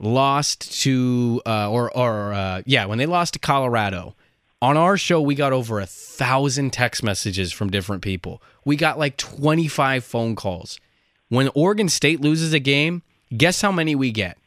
[0.00, 4.14] lost to uh, or or uh, yeah, when they lost to Colorado,
[4.62, 8.40] on our show we got over a thousand text messages from different people.
[8.64, 10.78] We got like twenty five phone calls.
[11.28, 13.02] When Oregon State loses a game,
[13.36, 14.38] guess how many we get?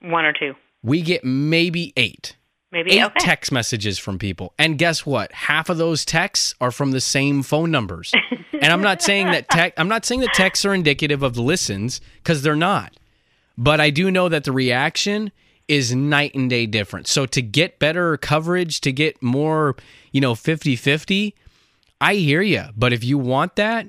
[0.00, 2.36] one or two, we get maybe eight.
[2.70, 2.92] maybe.
[2.92, 3.18] Eight okay.
[3.18, 4.52] text messages from people.
[4.58, 5.32] And guess what?
[5.32, 8.12] Half of those texts are from the same phone numbers.
[8.52, 12.00] and I'm not saying that tech I'm not saying that texts are indicative of listens,
[12.18, 12.96] because they're not.
[13.56, 15.32] But I do know that the reaction
[15.68, 17.06] is night and day different.
[17.06, 19.76] So to get better coverage, to get more,
[20.12, 21.34] you know, 50-50,
[22.00, 22.64] I hear you.
[22.76, 23.88] But if you want that,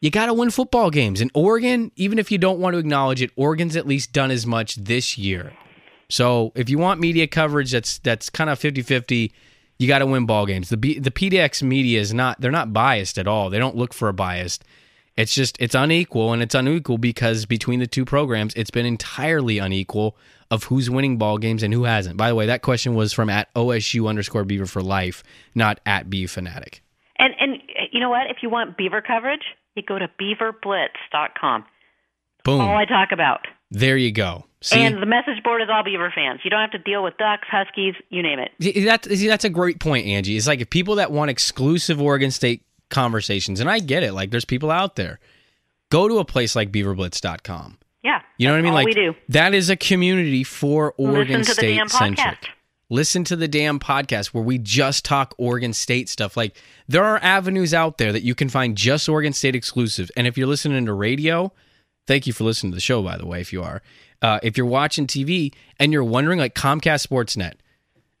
[0.00, 1.20] you got to win football games.
[1.20, 4.46] And Oregon, even if you don't want to acknowledge it, Oregon's at least done as
[4.46, 5.52] much this year.
[6.08, 9.32] So if you want media coverage that's that's kind of 50-50,
[9.78, 10.68] you got to win ball games.
[10.68, 13.50] The B, the PDX media is not they're not biased at all.
[13.50, 14.58] They don't look for a bias.
[15.18, 19.58] It's just it's unequal and it's unequal because between the two programs, it's been entirely
[19.58, 20.16] unequal
[20.48, 22.16] of who's winning ball games and who hasn't.
[22.16, 25.24] By the way, that question was from at OSU underscore Beaver for life,
[25.56, 26.84] not at B fanatic.
[27.18, 28.30] And and you know what?
[28.30, 29.42] If you want beaver coverage,
[29.74, 31.64] you go to beaverblitz.com.
[32.44, 32.60] Boom.
[32.60, 33.40] All I talk about.
[33.72, 34.44] there you go.
[34.60, 34.78] See?
[34.78, 36.40] And the message board is all Beaver fans.
[36.42, 38.50] You don't have to deal with ducks, huskies, you name it.
[38.60, 40.36] See, That's see, that's a great point, Angie.
[40.36, 44.30] It's like if people that want exclusive Oregon State conversations, and I get it, like
[44.30, 45.18] there's people out there.
[45.90, 47.78] Go to a place like beaverblitz.com.
[48.02, 48.20] Yeah.
[48.36, 48.74] You know what I mean?
[48.74, 49.14] Like we do.
[49.30, 52.18] that is a community for Oregon Listen to the State dam centric.
[52.18, 52.48] podcast.
[52.90, 56.36] Listen to the dam podcast where we just talk Oregon State stuff.
[56.36, 60.10] Like there are avenues out there that you can find just Oregon State exclusive.
[60.16, 61.52] And if you're listening to radio,
[62.06, 63.82] thank you for listening to the show, by the way, if you are.
[64.22, 67.54] Uh, if you're watching TV and you're wondering, like Comcast Sportsnet,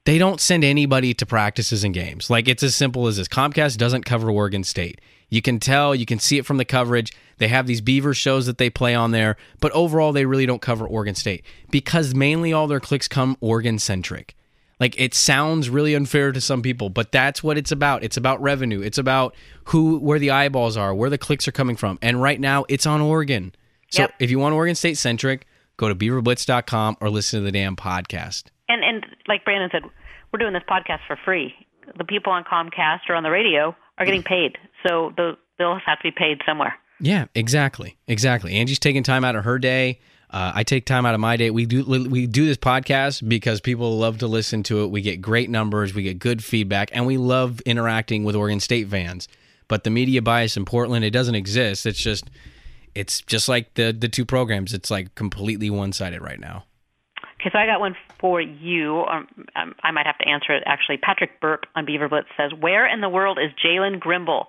[0.04, 2.30] they don't send anybody to practices and games.
[2.30, 3.28] Like it's as simple as this.
[3.28, 5.00] Comcast doesn't cover Oregon State.
[5.30, 7.12] You can tell, you can see it from the coverage.
[7.36, 10.62] They have these Beaver shows that they play on there, but overall they really don't
[10.62, 14.34] cover Oregon State because mainly all their clicks come Oregon centric.
[14.80, 18.02] Like it sounds really unfair to some people, but that's what it's about.
[18.02, 18.80] It's about revenue.
[18.80, 19.34] It's about
[19.64, 21.98] who where the eyeballs are, where the clicks are coming from.
[22.00, 23.54] And right now it's on Oregon.
[23.90, 24.14] So Yep.
[24.20, 28.44] if you want Oregon State centric, go to beaverblitz.com or listen to the dam podcast.
[28.68, 29.82] And and like Brandon said,
[30.32, 31.54] we're doing this podcast for free.
[31.96, 35.98] The people on Comcast or on the radio are getting paid, so the, they'll have
[35.98, 36.74] to be paid somewhere.
[37.00, 38.54] Yeah, exactly, exactly.
[38.54, 40.00] Angie's taking time out of her day.
[40.30, 41.50] Uh, I take time out of my day.
[41.50, 44.88] We do we do this podcast because people love to listen to it.
[44.88, 48.88] We get great numbers, we get good feedback, and we love interacting with Oregon State
[48.88, 49.26] fans.
[49.68, 51.86] But the media bias in Portland, it doesn't exist.
[51.86, 52.28] It's just
[52.94, 54.74] it's just like the the two programs.
[54.74, 56.64] It's like completely one sided right now.
[57.40, 59.04] Okay, so I got one for you.
[59.04, 60.96] Um, um, I might have to answer it actually.
[60.96, 64.46] Patrick Burke on Beaver Blitz says, "Where in the world is Jalen Grimble?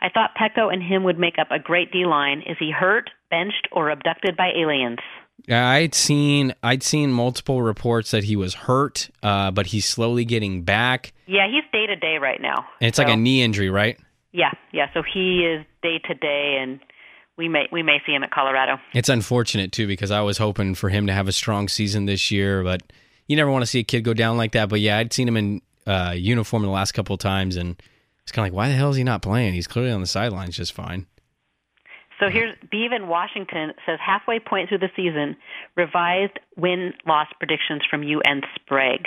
[0.00, 2.42] I thought Peko and him would make up a great D line.
[2.46, 5.00] Is he hurt, benched, or abducted by aliens?"
[5.48, 10.24] Yeah, I'd seen I'd seen multiple reports that he was hurt, uh, but he's slowly
[10.24, 11.12] getting back.
[11.26, 12.66] Yeah, he's day to day right now.
[12.80, 13.98] And it's like a knee injury, right?
[14.32, 14.86] yeah, yeah.
[14.94, 16.78] So he is day to day, and
[17.40, 18.78] we may we may see him at Colorado.
[18.92, 22.30] It's unfortunate too because I was hoping for him to have a strong season this
[22.30, 22.82] year, but
[23.26, 24.68] you never want to see a kid go down like that.
[24.68, 27.82] But yeah, I'd seen him in uh, uniform the last couple of times, and
[28.22, 29.54] it's kind of like, why the hell is he not playing?
[29.54, 31.06] He's clearly on the sidelines just fine.
[32.20, 35.36] So here's Beav in Washington says halfway point through the season,
[35.74, 39.06] revised win loss predictions from you and Sprague.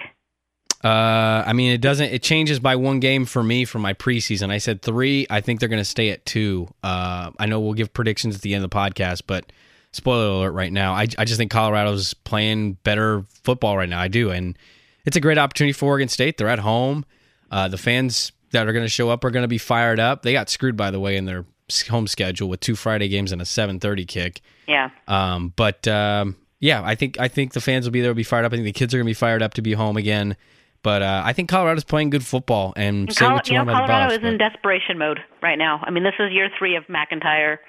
[0.84, 2.12] Uh, I mean, it doesn't.
[2.12, 4.52] It changes by one game for me from my preseason.
[4.52, 5.26] I said three.
[5.30, 6.68] I think they're going to stay at two.
[6.84, 9.52] Uh, I know we'll give predictions at the end of the podcast, but
[9.94, 10.94] spoiler alert right now.
[10.94, 14.00] I, I just think Colorado's playing better football right now.
[14.00, 14.58] I do, and
[15.06, 16.38] it's a great opportunity for Oregon State.
[16.38, 17.06] They're at home.
[17.50, 20.24] Uh, the fans that are going to show up are going to be fired up.
[20.24, 21.46] They got screwed, by the way, in their
[21.90, 24.42] home schedule with two Friday games and a 7:30 kick.
[24.68, 24.90] Yeah.
[25.08, 28.24] Um, but um, yeah, I think I think the fans will be there, will be
[28.24, 28.52] fired up.
[28.54, 30.36] I think the kids are going to be fired up to be home again.
[30.84, 34.14] But uh, I think Colorado's playing good football, and, And say Col- you, know, Colorado
[34.14, 35.82] is in desperation mode right now.
[35.82, 37.60] I mean, this is year three of MacIntyre,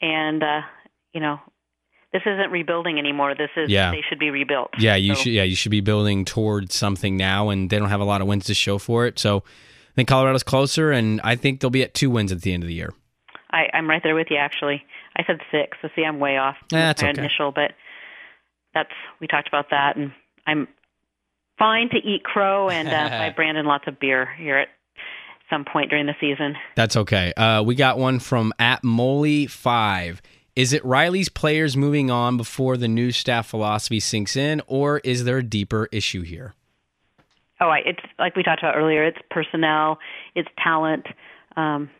[0.00, 0.60] and uh,
[1.12, 1.40] you know,
[2.12, 3.34] this isn't rebuilding anymore.
[3.34, 3.90] This is Yeah.
[3.90, 4.70] they should be rebuilt.
[4.78, 5.32] Yeah, you So- should.
[5.32, 8.28] Yeah, you should be building towards something now, and they don't have a lot of
[8.28, 9.18] wins to show for it.
[9.18, 12.52] So I think Colorado's closer, and I think they'll be at two wins at the
[12.54, 12.92] end of the year.
[13.50, 14.36] I, I'm right there with you.
[14.36, 14.84] Actually,
[15.16, 15.78] I said six.
[15.82, 16.56] So see, I'm way off.
[16.70, 17.20] That's my okay.
[17.20, 17.72] initial, but
[18.72, 20.12] that's we talked about that, and
[20.46, 20.68] I'm
[21.58, 24.68] fine to eat crow and uh, buy Brandon lots of beer here at
[25.50, 26.54] some point during the season.
[26.74, 27.32] That's okay.
[27.34, 30.20] Uh, we got one from at Moley five.
[30.54, 35.24] Is it Riley's players moving on before the new staff philosophy sinks in, or is
[35.24, 36.54] there a deeper issue here?
[37.60, 39.04] Oh, it's like we talked about earlier.
[39.04, 39.98] It's personnel,
[40.34, 41.06] it's talent.
[41.56, 41.90] Um,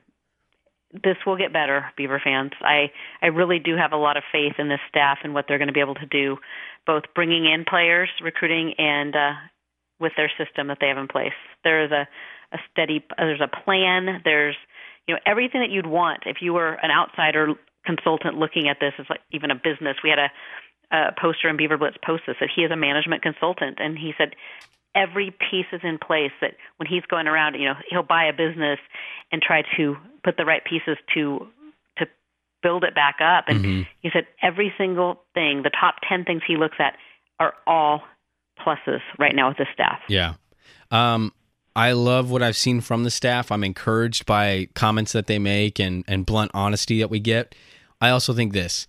[1.02, 2.52] this will get better, Beaver fans.
[2.60, 2.90] I
[3.22, 5.68] I really do have a lot of faith in this staff and what they're going
[5.68, 6.38] to be able to do,
[6.86, 9.32] both bringing in players, recruiting, and uh,
[10.00, 11.36] with their system that they have in place.
[11.64, 12.06] There is a
[12.52, 13.04] a steady.
[13.16, 14.20] There's a plan.
[14.24, 14.56] There's
[15.06, 17.54] you know everything that you'd want if you were an outsider
[17.84, 19.96] consultant looking at this as like even a business.
[20.02, 20.30] We had a,
[20.90, 24.12] a poster in Beaver Blitz post this that he is a management consultant, and he
[24.18, 24.34] said
[24.96, 28.32] every piece is in place that when he's going around, you know, he'll buy a
[28.32, 28.78] business
[29.30, 31.46] and try to put the right pieces to
[31.98, 32.06] to
[32.62, 33.44] build it back up.
[33.46, 33.86] And Mhm.
[34.00, 36.96] he said every single thing, the top ten things he looks at,
[37.38, 38.02] are all
[38.58, 40.00] pluses right now with the staff.
[40.08, 40.34] Yeah.
[40.90, 41.32] Um,
[41.76, 43.52] I love what I've seen from the staff.
[43.52, 47.54] I'm encouraged by comments that they make and, and blunt honesty that we get.
[48.00, 48.86] I also think this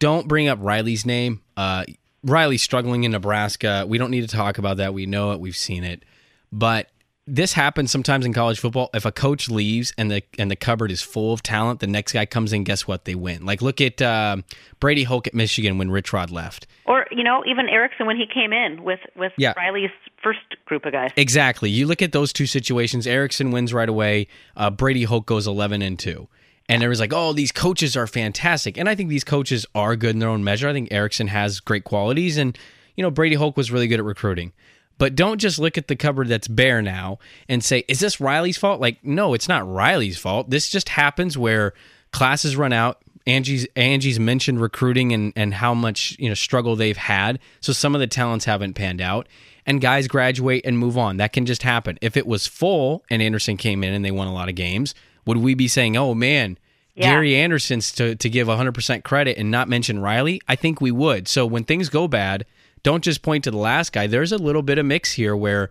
[0.00, 1.42] don't bring up Riley's name.
[1.56, 1.84] Uh,
[2.26, 3.84] Riley's struggling in Nebraska.
[3.88, 4.92] We don't need to talk about that.
[4.92, 5.40] We know it.
[5.40, 6.04] We've seen it.
[6.52, 6.88] But
[7.28, 8.90] this happens sometimes in college football.
[8.94, 12.12] If a coach leaves and the and the cupboard is full of talent, the next
[12.12, 12.62] guy comes in.
[12.64, 13.04] Guess what?
[13.04, 13.44] They win.
[13.44, 14.38] Like look at uh,
[14.78, 16.66] Brady Hoke at Michigan when Rich Rod left.
[16.84, 19.54] Or you know, even Erickson when he came in with with Yeah.
[19.56, 19.90] Riley's
[20.22, 21.10] first group of guys.
[21.16, 21.68] Exactly.
[21.70, 23.06] You look at those two situations.
[23.08, 24.28] Erickson wins right away.
[24.56, 26.28] Uh, Brady Hoke goes eleven and two,
[26.68, 29.96] and it was like, oh, these coaches are fantastic, and I think these coaches are
[29.96, 30.68] good in their own measure.
[30.68, 32.58] I think Erickson has great qualities, and
[32.96, 34.52] you know Brady Hoke was really good at recruiting.
[34.98, 38.56] But don't just look at the cupboard that's bare now and say, is this Riley's
[38.56, 38.80] fault?
[38.80, 40.48] Like, no, it's not Riley's fault.
[40.48, 41.74] This just happens where
[42.12, 43.02] classes run out.
[43.26, 47.40] Angie's Angie's mentioned recruiting and, and how much you know struggle they've had.
[47.60, 49.28] So some of the talents haven't panned out,
[49.66, 51.16] and guys graduate and move on.
[51.16, 51.98] That can just happen.
[52.00, 54.94] If it was full and Andersen came in and they won a lot of games,
[55.26, 56.58] would we be saying, "Oh man,
[56.94, 57.10] Yeah.
[57.10, 60.40] Gary Andersen's to to give 100% credit and not mention Riley"?
[60.48, 61.28] I think we would.
[61.28, 62.46] So when things go bad,
[62.82, 64.06] don't just point to the last guy.
[64.06, 65.70] There's a little bit of mix here where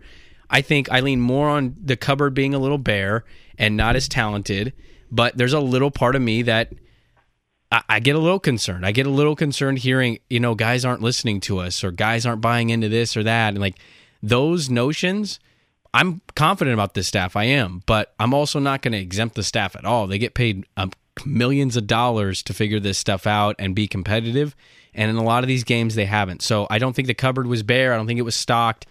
[0.50, 3.24] I think I lean more on the cupboard being a little bare
[3.58, 4.72] and not as talented,
[5.10, 6.72] but there's a little part of me that
[7.72, 8.86] I, I get a little concerned.
[8.86, 12.26] I get a little concerned hearing, you know, guys aren't listening to us or guys
[12.26, 13.48] aren't buying into this or that.
[13.48, 13.78] And like
[14.22, 15.40] those notions,
[15.96, 17.36] I'm confident about this staff.
[17.36, 20.06] I am, but I'm also not going to exempt the staff at all.
[20.06, 20.92] They get paid um,
[21.24, 24.54] millions of dollars to figure this stuff out and be competitive.
[24.92, 26.42] And in a lot of these games, they haven't.
[26.42, 27.94] So I don't think the cupboard was bare.
[27.94, 28.86] I don't think it was stocked.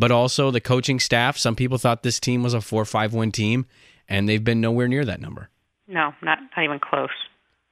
[0.00, 3.30] But also the coaching staff, some people thought this team was a four five win
[3.30, 3.66] team,
[4.08, 5.50] and they've been nowhere near that number.
[5.86, 7.10] No, not not even close.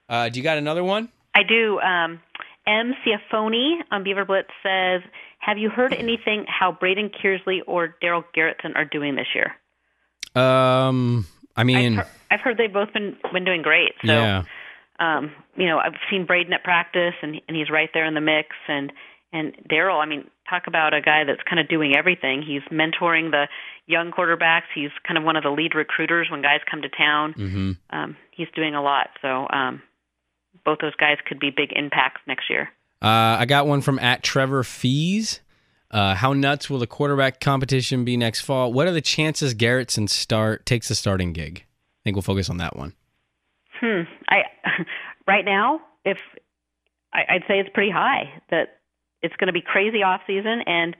[0.08, 1.08] Uh, do you got another one?
[1.34, 1.80] I do.
[1.80, 2.20] Um,
[2.66, 2.94] M.
[3.04, 5.02] Ciafoni on Beaver Blitz says,
[5.46, 9.54] "Have you heard anything how Braden Kearsley or Darell Garretson are doing this year?"
[10.34, 11.24] Um,
[11.56, 13.92] I I've, mean, I've heard they've both been been doing great.
[14.04, 14.42] So, yeah.
[14.98, 18.20] um, you know, I've seen Braden at practice, and and he's right there in the
[18.20, 18.48] mix.
[18.66, 18.92] And
[19.32, 22.42] and Daryl, I mean, talk about a guy that's kind of doing everything.
[22.42, 23.46] He's mentoring the
[23.86, 24.68] young quarterbacks.
[24.74, 27.32] He's kind of one of the lead recruiters when guys come to town.
[27.32, 29.10] hmm Um, he's doing a lot.
[29.22, 29.80] So, um,
[30.64, 32.70] both those guys could be big impacts next year.
[33.02, 35.40] Uh, I got one from at Trevor Fees.
[35.90, 38.72] Uh, how nuts will the quarterback competition be next fall?
[38.72, 41.64] What are the chances Garretson start takes the starting gig?
[41.64, 42.94] I think we'll focus on that one.
[43.80, 44.02] Hmm.
[44.28, 44.42] I
[45.26, 46.18] right now, if
[47.12, 48.78] I, I'd say it's pretty high that
[49.22, 50.96] it's going to be crazy off season, and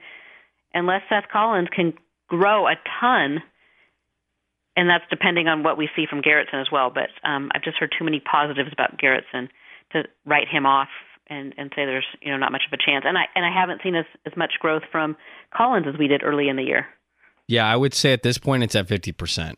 [0.73, 1.93] unless Seth Collins can
[2.27, 3.41] grow a ton,
[4.75, 6.91] and that's depending on what we see from Garretson as well.
[6.93, 9.49] But um, I've just heard too many positives about Garretson
[9.91, 10.89] to write him off
[11.29, 13.05] and and say there's you know not much of a chance.
[13.07, 15.15] And I and I haven't seen as as much growth from
[15.55, 16.87] Collins as we did early in the year.
[17.47, 19.57] Yeah, I would say at this point it's at fifty percent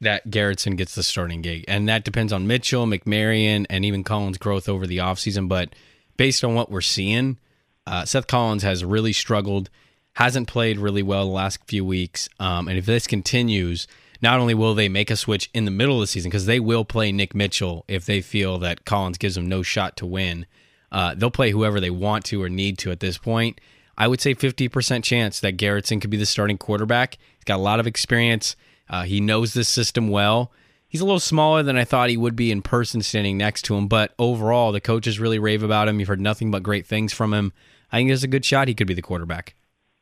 [0.00, 4.38] that Garretson gets the starting gig, and that depends on Mitchell, McMaryion, and even Collins'
[4.38, 5.48] growth over the offseason.
[5.48, 5.74] But
[6.16, 7.38] based on what we're seeing,
[7.86, 9.70] uh, Seth Collins has really struggled,
[10.14, 13.86] hasn't played really well the last few weeks, um, and if this continues.
[14.20, 16.58] Not only will they make a switch in the middle of the season because they
[16.58, 20.44] will play Nick Mitchell if they feel that Collins gives them no shot to win,
[20.92, 23.60] uh, they'll play whoever they want to or need to at this point.
[23.96, 27.18] I would say 50% chance that Garretson could be the starting quarterback.
[27.36, 28.54] He's got a lot of experience.
[28.88, 30.52] Uh, he knows this system well.
[30.88, 33.76] He's a little smaller than I thought he would be in person standing next to
[33.76, 36.00] him, but overall, the coaches really rave about him.
[36.00, 37.52] You've heard nothing but great things from him.
[37.92, 39.54] I think there's a good shot he could be the quarterback.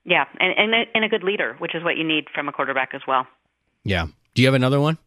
[0.04, 2.52] Yeah, and and a, and a good leader, which is what you need from a
[2.52, 3.26] quarterback as well.
[3.82, 4.06] Yeah.
[4.34, 4.98] Do you have another one?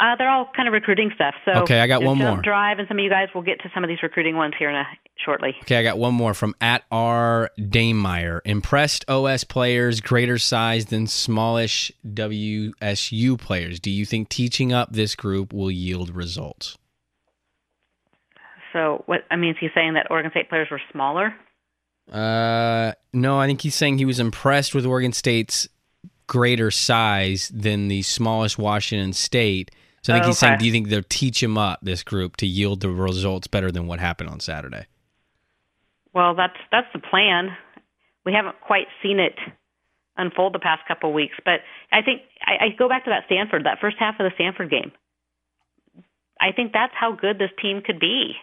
[0.00, 1.34] Uh, they're all kind of recruiting stuff.
[1.44, 2.40] So okay, I got one more.
[2.42, 4.68] Drive, and some of you guys will get to some of these recruiting ones here
[4.68, 4.84] in a,
[5.24, 5.54] shortly.
[5.62, 8.40] Okay, I got one more from at R Damemeyer.
[8.44, 13.78] Impressed OS players, greater size than smallish WSU players.
[13.78, 16.76] Do you think teaching up this group will yield results?
[18.72, 19.20] So what?
[19.30, 21.32] I mean, is he saying that Oregon State players were smaller?
[22.10, 25.68] Uh, no, I think he's saying he was impressed with Oregon State's
[26.26, 29.70] greater size than the smallest Washington State
[30.04, 32.46] so I think he's saying, do you think they'll teach him up this group to
[32.46, 34.86] yield the results better than what happened on Saturday?
[36.12, 37.56] Well, that's that's the plan.
[38.26, 39.34] We haven't quite seen it
[40.18, 43.24] unfold the past couple of weeks, but I think I, I go back to that
[43.26, 44.92] Stanford, that first half of the Stanford game.
[46.38, 48.34] I think that's how good this team could be,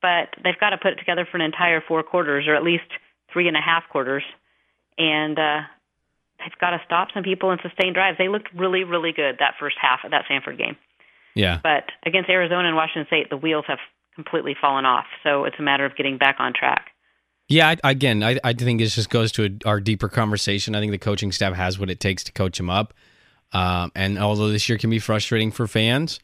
[0.00, 2.86] but they've got to put it together for an entire four quarters, or at least
[3.32, 4.22] three and a half quarters,
[4.96, 5.60] and uh,
[6.38, 8.18] they've got to stop some people and sustain drives.
[8.18, 10.76] They looked really, really good that first half of that Stanford game.
[11.34, 11.60] Yeah.
[11.62, 13.78] But against Arizona and Washington State, the wheels have
[14.14, 15.06] completely fallen off.
[15.22, 16.90] So it's a matter of getting back on track.
[17.48, 20.74] Yeah, I, again, I, I think this just goes to a, our deeper conversation.
[20.74, 22.92] I think the coaching staff has what it takes to coach them up.
[23.52, 26.20] Um, and although this year can be frustrating for fans,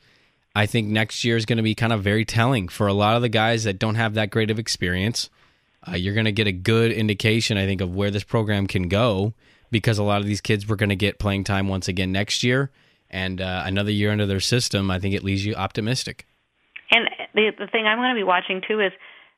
[0.54, 3.16] I think next year is going to be kind of very telling for a lot
[3.16, 5.30] of the guys that don't have that great of experience.
[5.86, 8.88] Uh, you're going to get a good indication, I think, of where this program can
[8.88, 9.32] go
[9.74, 12.44] because a lot of these kids were going to get playing time once again next
[12.44, 12.70] year
[13.10, 14.88] and uh, another year under their system.
[14.88, 16.28] I think it leaves you optimistic.
[16.92, 18.92] And the the thing I'm going to be watching too is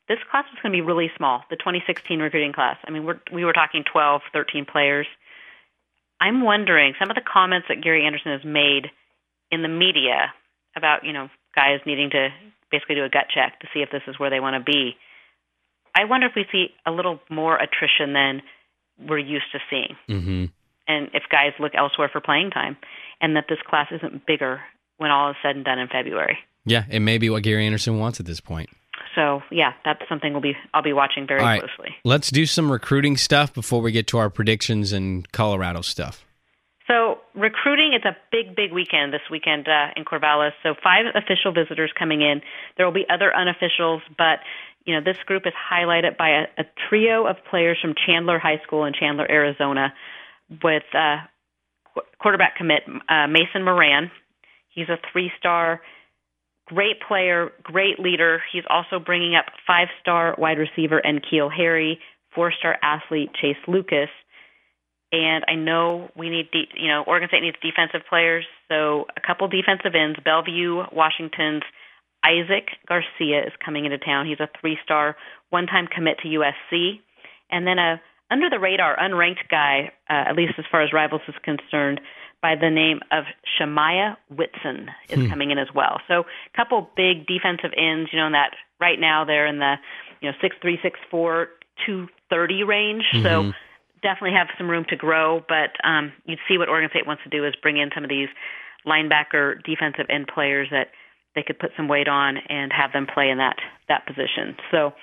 [0.08, 1.40] this class is going to be really small.
[1.48, 2.76] The 2016 recruiting class.
[2.86, 5.06] I mean, we're we were talking 12, 13 players.
[6.20, 8.92] I'm wondering some of the comments that Gary Andersen has made
[9.50, 10.34] in the media
[10.76, 12.28] about you know guys needing to
[12.70, 14.96] basically do a gut check to see if this is where they want to be.
[15.94, 18.42] I wonder if we see a little more attrition than
[18.98, 19.96] we're used to seeing.
[20.08, 20.44] Mm-hmm.
[20.88, 22.76] And if guys look elsewhere for playing time,
[23.20, 24.60] and that this class isn't bigger
[24.98, 26.38] when all is said and done in February.
[26.64, 28.68] Yeah, it may be what Gary Andersen wants at this point.
[29.14, 31.94] So yeah, that's something we'll be I'll be watching very right, closely.
[32.04, 36.24] Let's do some recruiting stuff before we get to our predictions and Colorado stuff.
[36.86, 40.52] So recruiting, it's a big, big weekend this weekend uh, in Corvallis.
[40.62, 42.42] So five official visitors coming in.
[42.76, 44.38] There will be other unofficials, but
[44.86, 48.60] you know, this group is highlighted by a, a trio of players from Chandler High
[48.64, 49.92] School in Chandler, Arizona,
[50.62, 51.16] with uh,
[52.20, 54.10] quarterback commit uh, Mason Moran.
[54.68, 55.80] He's a three-star,
[56.66, 58.42] great player, great leader.
[58.52, 61.98] He's also bringing up five-star wide receiver N'Keal Harry,
[62.34, 64.10] four-star athlete Chase Lucas.
[65.12, 68.44] And I know we need, de- you know, Oregon State needs defensive players.
[68.68, 70.18] So a couple defensive ends.
[70.24, 71.62] Bellevue, Washington's
[72.26, 74.26] Isaac Garcia is coming into town.
[74.26, 75.16] He's a three star,
[75.50, 77.00] one time commit to USC.
[77.50, 81.22] And then a under the radar, unranked guy, uh, at least as far as rivals
[81.28, 82.00] is concerned,
[82.42, 83.24] by the name of
[83.56, 85.28] Shemaiah Whitson is hmm.
[85.28, 86.00] coming in as well.
[86.08, 89.76] So a couple big defensive ends, you know, in that right now they're in the,
[90.20, 91.48] you know, six three, six four,
[91.86, 93.04] two thirty range.
[93.14, 93.24] Mm-hmm.
[93.24, 93.52] So
[94.02, 95.44] definitely have some room to grow.
[95.48, 98.10] But um, you'd see what Oregon State wants to do is bring in some of
[98.10, 98.28] these
[98.86, 100.88] linebacker defensive end players that
[101.36, 103.56] they could put some weight on and have them play in that
[103.88, 104.56] that position.
[104.72, 104.94] So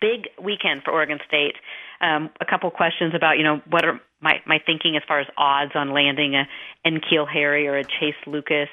[0.00, 1.54] big weekend for Oregon State.
[2.00, 5.26] Um, a couple questions about you know what are my my thinking as far as
[5.36, 6.48] odds on landing a
[6.88, 8.68] N'Keal Harry or a Chase Lucas.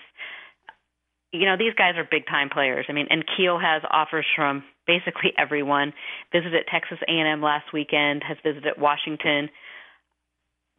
[1.32, 2.86] You know these guys are big time players.
[2.90, 5.94] I mean, N'Keal has offers from basically everyone.
[6.32, 8.24] Visited Texas A&M last weekend.
[8.28, 9.50] Has visited Washington.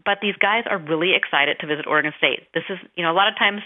[0.04, 2.48] But these guys are really excited to visit Oregon State.
[2.54, 3.60] This is, you know, a lot of times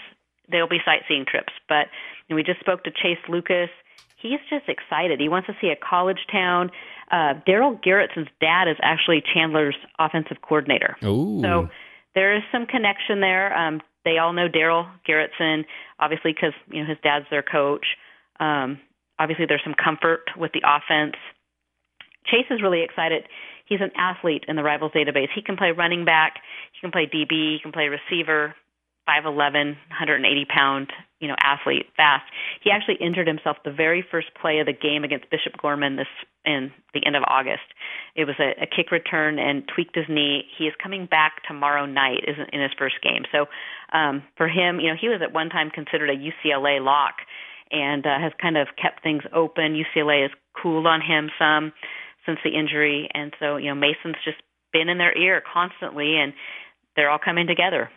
[0.51, 1.87] they'll be sightseeing trips, but
[2.29, 3.69] and we just spoke to Chase Lucas.
[4.21, 5.19] He's just excited.
[5.19, 6.71] He wants to see a college town.
[7.11, 10.95] Uh, Darell Garretson's dad is actually Chandler's offensive coordinator.
[11.03, 11.41] Ooh.
[11.41, 11.69] So
[12.15, 13.55] there is some connection there.
[13.55, 15.65] Um, they all know Darell Garretson,
[15.99, 17.85] obviously because you know his dad's their coach.
[18.39, 18.79] Um,
[19.19, 21.15] obviously, there's some comfort with the offense.
[22.25, 23.27] Chase is really excited.
[23.65, 25.29] He's an athlete in the Rivals database.
[25.33, 26.35] He can play running back,
[26.73, 28.55] he can play DB, he can play receiver.
[29.07, 32.25] 5'11", 180 pound, you know, athlete, fast.
[32.61, 36.07] He actually injured himself the very first play of the game against Bishop Gorman this
[36.45, 37.65] in the end of August.
[38.15, 40.43] It was a, a kick return and tweaked his knee.
[40.57, 43.23] He is coming back tomorrow night is in his first game.
[43.31, 43.45] So
[43.97, 47.15] um, for him, you know, he was at one time considered a UCLA lock
[47.71, 49.73] and uh, has kind of kept things open.
[49.75, 50.31] UCLA has
[50.61, 51.73] cooled on him some
[52.25, 54.37] since the injury, and so you know Mason's just
[54.73, 56.33] been in their ear constantly, and
[56.95, 57.89] they're all coming together.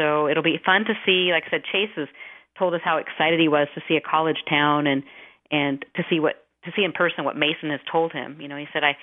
[0.00, 1.28] So it'll be fun to see.
[1.30, 2.08] Like I said, Chase has
[2.58, 5.02] told us how excited he was to see a college town and
[5.50, 8.40] and to see what to see in person what Mason has told him.
[8.40, 8.96] You know, he said, "I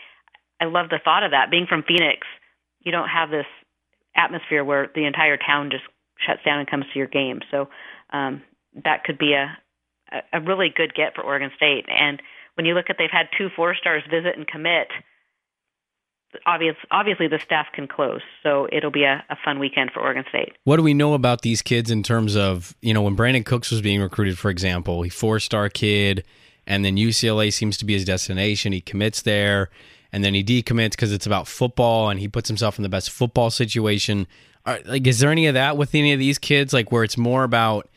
[0.60, 1.52] I love the thought of that.
[1.52, 2.26] Being from Phoenix,
[2.82, 3.46] you don't have this
[4.16, 5.84] atmosphere where the entire town just
[6.26, 7.42] shuts down and comes to your game.
[7.52, 7.70] So
[8.12, 8.42] um,
[8.84, 9.56] that could be a
[10.34, 11.86] a really good get for Oregon State.
[11.90, 12.22] And
[12.56, 14.88] when you look at they've had two four stars visit and commit,
[16.46, 18.22] obvious, obviously the staff can close.
[18.44, 20.54] So it'll be a, a, fun weekend for Oregon State.
[20.64, 23.72] What do we know about these kids in terms of, you know, when Brandin Cooks
[23.72, 26.24] was being recruited, for example, he four star kid,
[26.66, 28.74] and then UCLA seems to be his destination.
[28.74, 29.70] He commits there,
[30.12, 33.10] and then he decommits because it's about football, and he puts himself in the best
[33.10, 34.28] football situation.
[34.66, 37.18] Are, like, is there any of that with any of these kids, like where it's
[37.18, 37.90] more about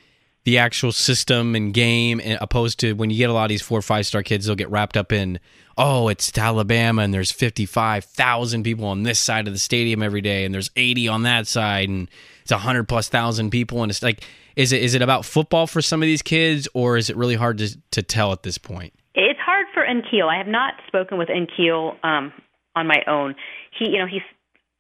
[0.45, 3.79] the actual system and game, opposed to when you get a lot of these four
[3.79, 5.39] or five star kids, they'll get wrapped up in,
[5.77, 10.45] oh, it's Alabama and there's 55,000 people on this side of the stadium every day
[10.45, 12.09] and there's 80 on that side and
[12.43, 13.83] it's 100 plus thousand people.
[13.83, 14.25] And it's like,
[14.57, 17.37] is it is it about football for some of these kids or is it really
[17.37, 18.93] hard to, to tell at this point?
[19.15, 20.29] It's hard for N'Keal.
[20.29, 22.33] I have not spoken with N'Keal um,
[22.75, 23.35] on my own.
[23.79, 24.23] He, you know, he's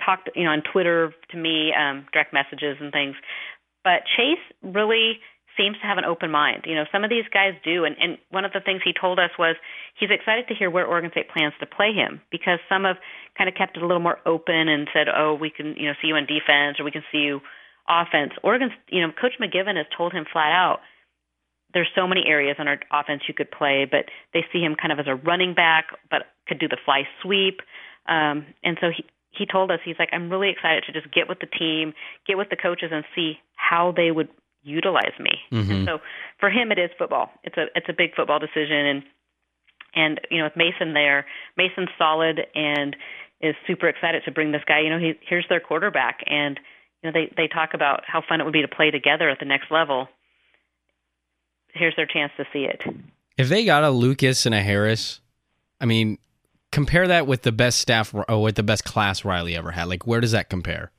[0.04, 3.16] talked, you know, on Twitter to me, um, direct messages and things.
[3.84, 5.20] But Chase really
[5.60, 6.64] seems to have an open mind.
[6.64, 9.18] You know, some of these guys do, and, and one of the things he told
[9.18, 9.56] us was
[9.98, 12.96] he's excited to hear where Oregon State plans to play him because some have
[13.36, 15.94] kind of kept it a little more open and said, "Oh, we can, you know,
[16.00, 17.40] see you on defense or we can see you
[17.88, 20.80] offense." Oregon's, you know, Coach McGiven has told him flat out,
[21.74, 24.92] "There's so many areas on our offense you could play, but they see him kind
[24.92, 27.60] of as a running back, but could do the fly sweep."
[28.08, 31.28] Um, and so he he told us he's like i'm really excited to just get
[31.28, 31.94] with the team
[32.26, 34.28] get with the coaches and see how they would
[34.62, 35.32] utilize me.
[35.52, 35.86] Mm-hmm.
[35.86, 35.98] so
[36.38, 37.30] for him, it is football.
[37.44, 39.02] It's a it's a big football decision, and
[39.94, 42.96] and you know with Mason there, Mason's solid and
[43.40, 44.80] is super excited to bring this guy.
[44.80, 46.58] You know, he here's their quarterback, and
[47.02, 49.38] you know they they talk about how fun it would be to play together at
[49.38, 50.08] the next level.
[51.72, 52.80] Here's their chance to see it.
[53.36, 55.20] If they got a Lucas and a Harris,
[55.80, 56.18] I mean,
[56.72, 59.88] compare that with the best staff or with the best class Riley ever had.
[59.88, 60.90] Like, where does that compare?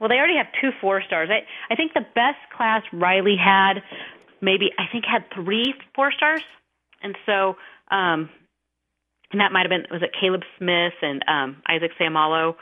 [0.00, 1.28] Well, they already have two four stars.
[1.30, 3.82] I I think the best class Riley had,
[4.40, 6.42] maybe I think had three four stars,
[7.02, 7.56] and so
[7.90, 8.30] um,
[9.32, 12.56] and that might have been was it Caleb Smith and um, Isaac Seumalo.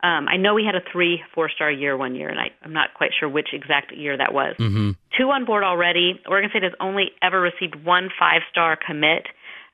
[0.00, 2.72] Um, I know we had a three four star year one year, and I, I'm
[2.72, 4.54] not quite sure which exact year that was.
[4.58, 4.92] Mm-hmm.
[5.18, 6.20] Two on board already.
[6.26, 9.26] Oregon State has only ever received one five star commit,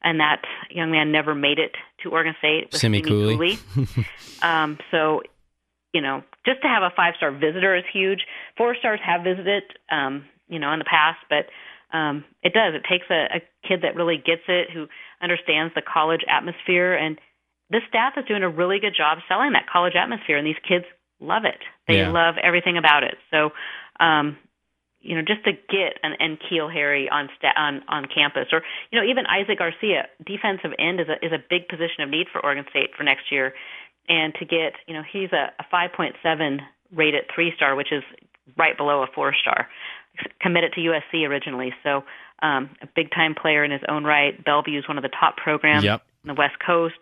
[0.03, 2.75] and that young man never made it to Oregon State.
[2.75, 3.59] Simi Cooley.
[4.43, 5.23] um, so
[5.95, 8.27] you know, just to have a five star visitor is huge.
[8.59, 11.47] Four stars have visited, um, you know, in the past, but
[11.97, 12.75] um, it does.
[12.75, 14.89] It takes a, a kid that really gets it, who
[15.23, 17.17] understands the college atmosphere, and
[17.71, 20.85] this staff is doing a really good job selling that college atmosphere, and these kids
[21.21, 21.63] love it.
[21.87, 22.11] They yeah.
[22.11, 23.15] love everything about it.
[23.31, 23.51] So,
[24.05, 24.37] um,
[25.01, 28.99] you know, just to get an keel Harry on sta- on on campus, or you
[28.99, 32.43] know, even Isaac Garcia, defensive end is a is a big position of need for
[32.43, 33.55] Oregon State for next year
[34.09, 36.59] and to get you know he's a, a 5.7
[36.95, 38.03] rated three star, which is
[38.57, 39.69] right below a four star.
[40.41, 42.05] Committed to USC originally, so
[42.41, 44.43] um, a big time player in his own right.
[44.45, 46.03] Bellevue is one of the top programs yep.
[46.23, 46.95] in the West Coast.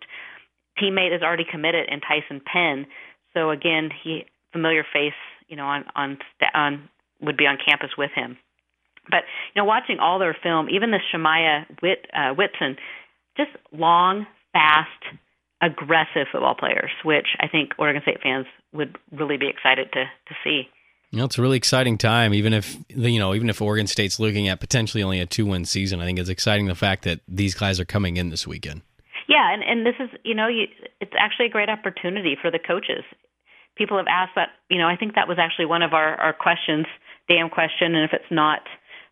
[0.80, 2.86] Teammate is already committed in Tyson Penn,
[3.34, 5.12] so again he familiar face
[5.48, 6.18] you know on on
[6.54, 6.88] on
[7.20, 8.38] would be on campus with him.
[9.10, 9.24] But
[9.54, 12.76] you know, watching all their film, even the Shemaiah Whit, uh, Whitson,
[13.36, 14.90] just long, fast,
[15.62, 20.34] aggressive football players, which I think Oregon State fans would really be excited to to
[20.44, 20.68] see.
[21.10, 22.34] You know, it's a really exciting time.
[22.34, 25.64] Even if you know, even if Oregon State's looking at potentially only a two win
[25.64, 28.82] season, I think it's exciting the fact that these guys are coming in this weekend.
[29.28, 30.66] Yeah, and and this is you know, you,
[31.00, 33.04] it's actually a great opportunity for the coaches.
[33.76, 34.50] People have asked that.
[34.68, 36.86] You know, I think that was actually one of our our questions,
[37.28, 37.94] dam question.
[37.94, 38.60] And if it's not,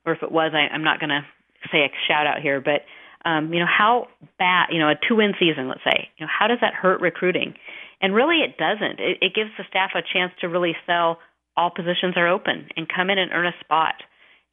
[0.04, 1.22] or if it was, I, I'm not going to
[1.70, 2.82] say a shout out here, but
[3.24, 4.08] um, you know, how
[4.38, 7.00] bad, you know, a two win season, let's say, you know, how does that hurt
[7.00, 7.54] recruiting?
[8.00, 8.98] And really, it doesn't.
[8.98, 11.18] It, it gives the staff a chance to really sell
[11.56, 13.94] all positions are open and come in and earn a spot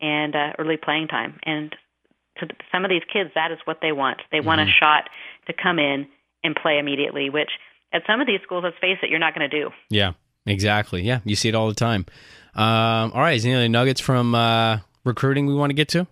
[0.01, 1.39] and uh, early playing time.
[1.43, 1.73] And
[2.39, 4.21] to some of these kids, that is what they want.
[4.31, 5.09] They want a shot
[5.47, 6.07] to come in
[6.43, 7.49] and play immediately, which
[7.93, 9.69] at some of these schools, let's face it, you're not going to do.
[9.89, 10.13] Yeah,
[10.45, 11.01] exactly.
[11.01, 12.05] Yeah, you see it all the time.
[12.53, 15.87] Um, all right, is there any other nuggets from uh, recruiting we want to get
[15.89, 16.07] to?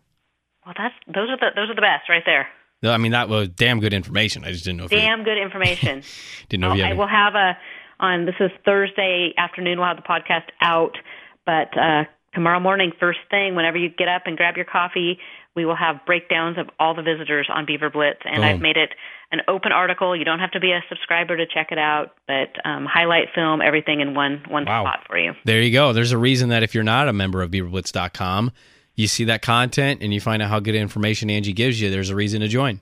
[0.65, 2.47] Well, that's those are the those are the best right there.
[2.81, 4.43] No, I mean that was damn good information.
[4.43, 6.03] I just didn't know if Damn good information.
[6.49, 7.57] didn't know if you I had will have a
[7.99, 9.77] on this is Thursday afternoon.
[9.79, 10.97] We'll have the podcast out,
[11.45, 12.03] but uh,
[12.33, 15.17] tomorrow morning, first thing, whenever you get up and grab your coffee,
[15.55, 18.43] we will have breakdowns of all the visitors on Beaver Blitz, and Boom.
[18.43, 18.89] I've made it
[19.31, 20.13] an open article.
[20.15, 23.61] You don't have to be a subscriber to check it out, but um, highlight film
[23.61, 24.83] everything in one one Wow.
[24.83, 25.31] spot for you.
[25.45, 25.93] There you go.
[25.93, 28.51] There's a reason that if you're not a member of beaverblitz.com,
[28.95, 32.09] you see that content and you find out how good information Angie gives you, there's
[32.09, 32.81] a reason to join.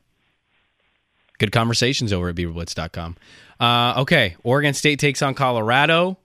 [1.40, 3.18] Good conversations over at beaverblitz.com.
[3.60, 6.18] Uh, okay, Oregon State takes on Colorado.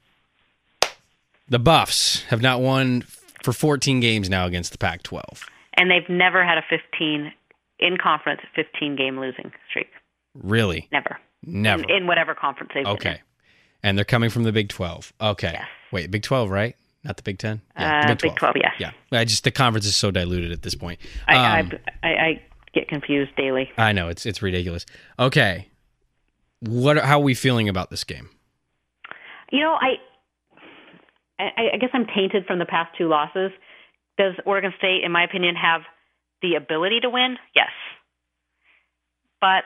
[1.49, 3.03] The Buffs have not won
[3.43, 5.47] for 14 games now against the Pac 12.
[5.77, 7.33] And they've never had a 15
[7.79, 9.89] in conference 15 game losing streak.
[10.35, 10.89] Really?
[10.93, 11.19] Never.
[11.45, 11.83] Never.
[11.85, 12.97] In, in whatever conference they've been in.
[12.97, 13.21] Okay.
[13.83, 15.13] And they're coming from the Big 12.
[15.21, 15.53] Okay.
[15.55, 15.67] Yes.
[15.93, 16.77] Wait, Big 12, right?
[17.05, 17.61] Not the Big 10?
[17.77, 18.73] Uh, Big 12, yes.
[18.79, 18.91] Yeah.
[19.13, 20.99] I just the conference is so diluted at this point.
[21.27, 21.73] I, Um,
[22.03, 22.43] I, I, I
[22.75, 23.71] get confused daily.
[23.79, 24.85] I know it's it's ridiculous.
[25.19, 25.69] Okay,
[26.61, 26.99] what?
[26.99, 28.29] How are we feeling about this game?
[29.51, 29.95] You know, I,
[31.39, 33.51] I, I guess I'm tainted from the past two losses.
[34.19, 35.83] Does Oregon State, in my opinion, have
[36.43, 37.37] the ability to win?
[37.55, 37.71] Yes,
[39.41, 39.65] but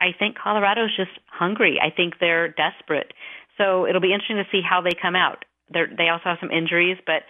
[0.00, 1.78] I think Colorado's just hungry.
[1.82, 3.12] I think they're desperate.
[3.56, 5.44] So it'll be interesting to see how they come out.
[5.72, 7.22] They also have some injuries, but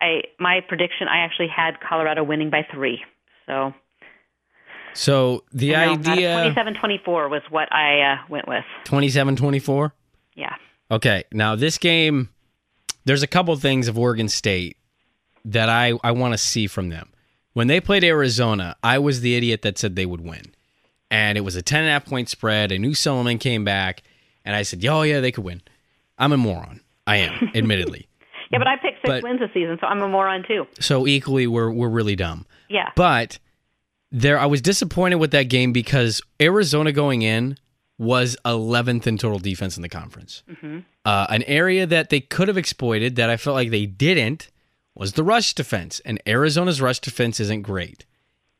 [0.00, 3.02] I my prediction I actually had Colorado winning by three.
[3.46, 3.74] So
[4.94, 8.64] So the idea twenty-seven twenty-four was what I uh, went with.
[8.84, 9.92] 27-24?
[10.34, 10.54] Yeah.
[10.90, 12.28] Okay, now this game,
[13.04, 14.76] there's a couple things of Oregon State
[15.44, 17.10] that I I want to see from them.
[17.52, 20.54] When they played Arizona, I was the idiot that said they would win,
[21.10, 22.72] and it was a 10 and a half point spread.
[22.72, 24.02] I knew Solomon came back,
[24.44, 25.62] and I said, "Oh yeah, they could win."
[26.18, 26.80] I'm a moron.
[27.06, 28.08] I am, admittedly.
[28.50, 30.66] Yeah, but I picked six But- wins this season, so I'm a moron too.
[30.78, 32.46] So equally, we're we're really dumb.
[32.68, 32.90] Yeah.
[32.94, 33.38] But
[34.12, 37.56] there, I was disappointed with that game because Arizona going in
[37.98, 40.44] was 11th in total defense in the conference.
[41.04, 44.50] Uh, an area that they could have exploited that I felt like they didn't
[44.94, 48.04] was the rush defense, and Arizona's rush defense isn't great.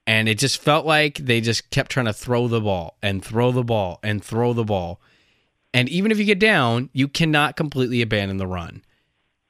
[0.08, 3.52] And it just felt like they just kept trying to throw the ball and throw
[3.52, 5.00] the ball and throw the ball.
[5.74, 8.82] And even if you get down, you cannot completely abandon the run.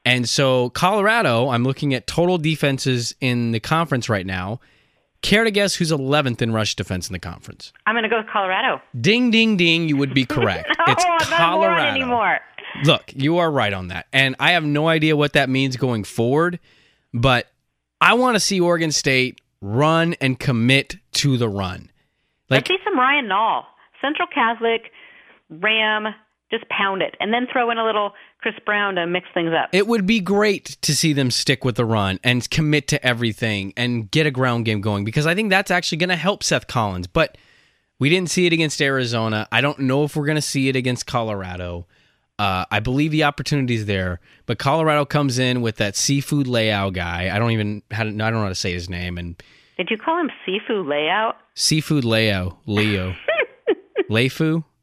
[0.05, 4.59] And so, Colorado, I'm looking at total defenses in the conference right now.
[5.23, 7.73] Care to guess who's 11th in rush defense in the conference?
[7.87, 8.83] I'm going to go with Colorado.
[9.01, 9.89] Ding, ding, ding.
[9.89, 10.69] You would be correct.
[10.79, 11.91] No, it's I'm not Colorado.
[11.91, 12.41] anymore.
[12.85, 14.07] Look, you are right on that.
[14.13, 16.59] And I have no idea what that means going forward,
[17.15, 17.47] but
[18.01, 21.91] I want to see Oregon State run and commit to the run.
[22.51, 23.63] Like, Let's see some Ryan Nall.
[24.03, 24.91] Central Catholic,
[25.51, 26.07] Ram,
[26.51, 27.15] just pound it.
[27.21, 29.71] And then throw in a little Chris Brown to mix things up.
[29.73, 33.73] it would be great to see them stick with the run and commit to everything
[33.77, 36.67] and get a ground game going because I think that's actually going to help Seth
[36.67, 37.07] Collins.
[37.07, 37.37] But
[37.99, 39.49] we didn't see it against Arizona.
[39.51, 41.87] I don't know if we're going to see it against Colorado.
[42.39, 47.31] Uh, I believe the opportunity's there, but Colorado comes in with that seafood layout guy.
[47.35, 49.41] I don't even how to, I don't know how to say his name and
[49.77, 51.37] Did you call him seafood Layout?
[51.55, 53.15] seafood layout Leo
[54.11, 54.65] Leifu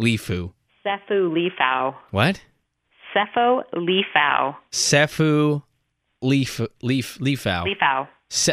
[0.00, 0.52] Lifu
[0.84, 1.94] Sefu Lifau.
[2.10, 2.40] what
[3.14, 4.56] Sefo Lifau.
[4.72, 5.62] Sefu
[6.22, 8.08] Leaf Leaf Leafau Lifau.
[8.28, 8.52] Se-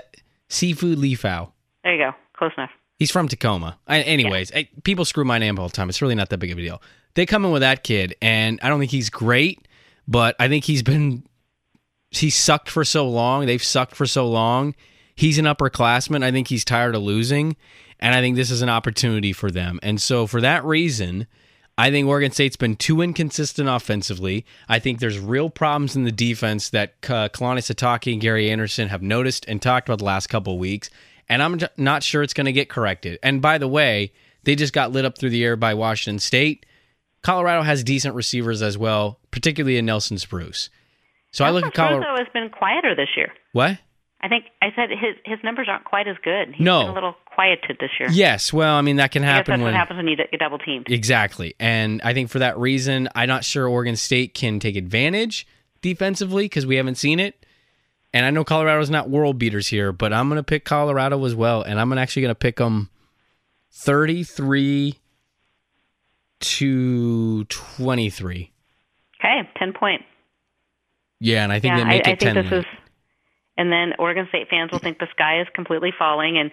[0.50, 1.52] seafood Leafau.
[1.84, 2.12] There you go.
[2.38, 2.70] Close enough.
[3.00, 3.78] He's from Tacoma.
[3.88, 5.90] I, anyways, I, people screw my name all the time.
[5.90, 6.82] It's really not that big of a deal.
[7.16, 9.68] They come in with that kid, and I don't think he's great,
[10.08, 11.24] but I think he's been
[12.12, 13.46] he's sucked for so long.
[13.46, 14.76] They've sucked for so long.
[15.16, 16.24] He's an upperclassman.
[16.24, 17.56] I think he's tired of losing,
[18.00, 19.80] and I think this is an opportunity for them.
[19.84, 21.28] And so, for that reason,
[21.78, 24.46] I think Oregon State's been too inconsistent offensively.
[24.70, 28.90] I think there's real problems in the defense that uh, Kalani Sitake and Gary Andersen
[28.90, 30.90] have noticed and talked about the last couple of weeks.
[31.30, 33.18] And I'm not sure it's going to get corrected.
[33.24, 34.12] And by the way,
[34.44, 36.66] they just got lit up through the air by Washington State.
[37.24, 40.70] Colorado has decent receivers as well, particularly in Nelson Spruce.
[41.32, 42.18] So I look at Colorado.
[42.18, 43.32] Has been quieter this year.
[43.54, 43.80] What?
[44.24, 46.56] I think I said his his numbers aren't quite as good.
[46.56, 46.84] He's No.
[46.84, 48.10] been a little quieted this year.
[48.10, 48.54] Yes.
[48.54, 50.90] Well, I mean that can happen that's when what happens when you get double teamed.
[50.90, 51.56] Exactly.
[51.60, 55.46] And I think for that reason, I'm not sure Oregon State can take advantage
[55.82, 57.46] defensively because we haven't seen it.
[58.14, 61.36] And I know Colorado's not world beaters here, but I'm going to pick Colorado as
[61.36, 61.62] well.
[61.62, 62.90] And I'm actually going to pick them
[63.72, 64.96] 33
[66.40, 68.52] to 23.
[69.20, 70.02] Okay, ten point.
[71.20, 72.66] Yeah, and I think yeah, they make I, it I think this is,
[73.58, 76.52] and then Oregon State fans will think the sky is completely falling, and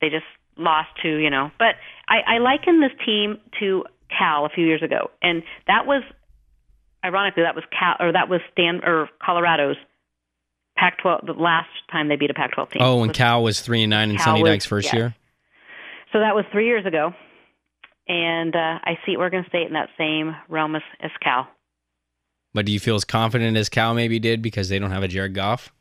[0.00, 1.50] they just lost to you know.
[1.58, 1.76] But
[2.08, 3.84] I, I liken this team to
[4.16, 6.02] Cal a few years ago, and that was
[7.04, 9.76] ironically that was Cal or that was Stan or Colorado's
[10.76, 12.82] Pac-12 the last time they beat a Pac-12 team.
[12.82, 14.94] Oh, when was- Cal was 3 and 9 in Cal Sonny Dykes' first yes.
[14.94, 15.14] year?
[16.12, 17.12] So that was three years ago,
[18.06, 21.48] and uh, I see Oregon State in that same realm as, as Cal.
[22.52, 25.08] But do you feel as confident as Cal maybe did because they don't have a
[25.08, 25.72] Jared Goff?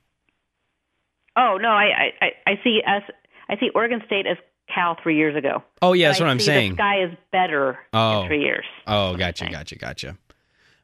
[1.36, 3.04] Oh no, I I, I- see us.
[3.50, 4.38] I see Oregon State as
[4.74, 5.62] Cal three years ago.
[5.82, 6.72] Oh, yeah, that's what I I'm saying.
[6.72, 8.26] The sky is better Oh.
[8.26, 8.66] three years.
[8.88, 10.18] Oh, gotcha, gotcha, gotcha.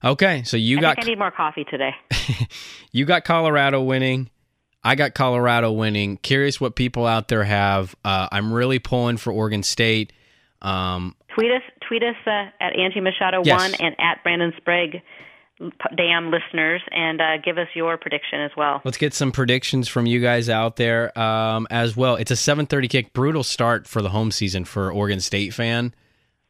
[0.04, 1.96] Okay, so you I got I need more coffee today.
[2.92, 4.30] you got Colorado winning.
[4.84, 6.18] I got Colorado winning.
[6.18, 7.96] Curious what people out there have.
[8.06, 10.14] Uh, I'm really pulling for Oregon State.
[10.62, 13.60] Um, Tweet us, tweet us uh, at Angie Machado Yes.
[13.60, 15.02] one and at Brandon Sprague,
[15.96, 18.82] dam listeners, and uh, give us your prediction as well.
[18.86, 22.16] let's get some predictions from you guys out there um, as well.
[22.16, 23.14] It's a 7:30 kick.
[23.14, 25.94] Brutal start for the home season for Oregon State fan.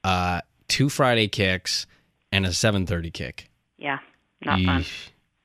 [0.04, 1.88] Uh, two Friday kicks
[2.32, 3.50] and a 7:30 kick.
[3.78, 4.00] Yeah,
[4.46, 4.86] not fun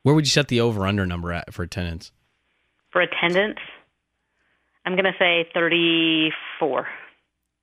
[0.03, 2.13] Where would you set the over under number at for attendance?
[2.93, 3.59] for attendance.
[4.87, 6.87] I'm going to say 34.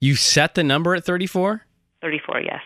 [0.02, 1.62] You set the number at 34?
[2.02, 2.62] 34, yes,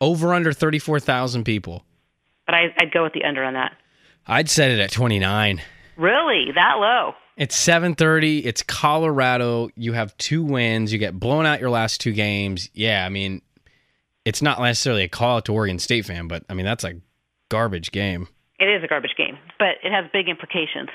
[0.00, 1.84] Over under 34,000 people.
[2.46, 3.76] But I, I'd go with the under on that.
[4.26, 5.62] I'd set it at 29.
[5.96, 7.12] Really, that low?
[7.36, 8.44] It's 7:30.
[8.46, 9.68] It's Colorado.
[9.76, 10.92] You have two wins.
[10.92, 12.70] You get blown out your last two games.
[12.74, 13.42] Yeah, I mean,
[14.24, 16.94] it's not necessarily a call out to Oregon State fan, but I mean that's a
[17.50, 18.28] garbage game.
[18.58, 20.88] It is a garbage game, but it has big implications.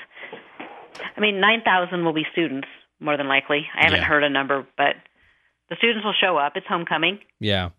[1.16, 2.66] I mean, 9,000 will be students,
[3.00, 3.66] more than likely.
[3.76, 4.04] I haven't Yeah.
[4.04, 4.96] heard a number, but
[5.70, 6.56] the students will show up.
[6.56, 7.20] It's homecoming.
[7.40, 7.70] Yeah.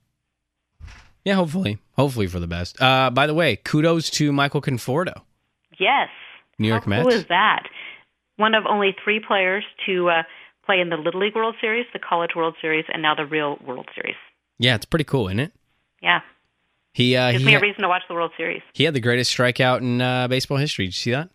[1.26, 1.78] Yeah, hopefully.
[1.96, 2.82] Hopefully for the best.
[2.82, 5.22] Uh, by the way, kudos to Michael Conforto.
[5.80, 6.10] Yes.
[6.60, 7.04] New York How Mets.
[7.04, 7.64] cool is that?
[8.38, 10.24] One of only three players to uh,
[10.66, 13.58] play in the Little League World Series, the College World Series, and now the Real
[13.66, 14.16] World Series.
[14.60, 15.54] Yeah, it's pretty cool, isn't it?
[16.02, 16.22] Yeah.
[16.94, 18.62] He uh, Gives he, me a had, reason to watch the World Series.
[18.74, 20.86] he had the greatest strikeout in uh, baseball history.
[20.86, 21.30] Did you see that?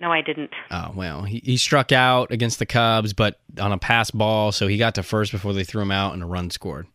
[0.00, 0.50] No, I didn't.
[0.70, 4.66] Oh well, he, he struck out against the Cubs, but on a pass ball, so
[4.66, 6.86] he got to first before they threw him out, and a run scored.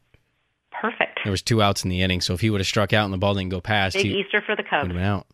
[1.23, 3.13] There was two outs in the inning, so if he would have struck out and
[3.13, 4.87] the ball didn't go past, Big he Easter for the Cubs.
[4.87, 5.27] been out.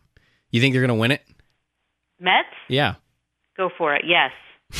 [0.50, 1.22] You think they're going to win it?
[2.18, 2.48] Mets?
[2.68, 2.94] Yeah,
[3.56, 4.04] Go for it.
[4.06, 4.32] Yes.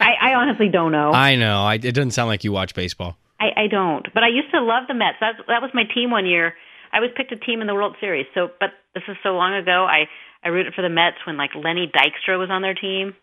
[0.00, 1.10] I, I honestly don't know.
[1.12, 1.62] I know.
[1.62, 3.16] I, it doesn't sound like you watch baseball.
[3.40, 4.06] I, I don't.
[4.14, 5.16] But I used to love the Mets.
[5.20, 6.54] That that was my team one year.
[6.92, 8.26] I was picked a team in the World Series.
[8.34, 9.84] So, but this is so long ago.
[9.88, 10.04] I
[10.44, 13.14] I rooted for the Mets when like Lenny Dykstra was on their team.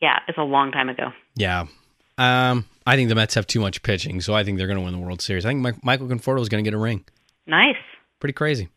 [0.00, 1.08] Yeah, it's a long time ago.
[1.34, 1.66] Yeah.
[2.16, 4.84] Um, I think the Mets have too much pitching, so I think they're going to
[4.84, 5.44] win the World Series.
[5.44, 7.04] I think Mi- Michael Conforto is going to get a ring.
[7.46, 7.76] Nice.
[8.18, 8.70] Pretty crazy.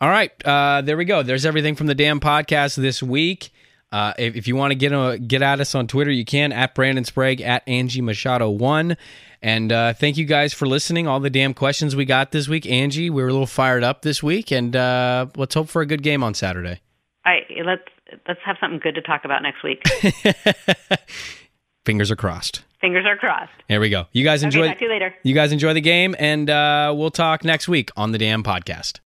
[0.00, 1.22] All right, uh, there we go.
[1.22, 3.50] There's everything from the Dam Podcast this week.
[3.92, 6.50] Uh, if, if you want to get uh, get at us on Twitter, you can
[6.50, 8.96] at Brandon Sprague at Angie Machado one.
[9.40, 11.06] And uh, thank you guys for listening.
[11.06, 13.10] All the dam questions we got this week, Angie.
[13.10, 16.02] We were a little fired up this week, and uh, let's hope for a good
[16.02, 16.80] game on Saturday.
[17.24, 17.82] I let's
[18.26, 19.82] let's have something good to talk about next week.
[21.84, 22.62] Fingers are crossed.
[22.82, 23.52] Fingers are crossed.
[23.68, 24.06] There we go.
[24.12, 24.62] You guys enjoy.
[24.62, 25.14] Okay, talk to you later.
[25.22, 28.98] You guys enjoy the game, and uh, we'll talk next week on the Dam Podcast.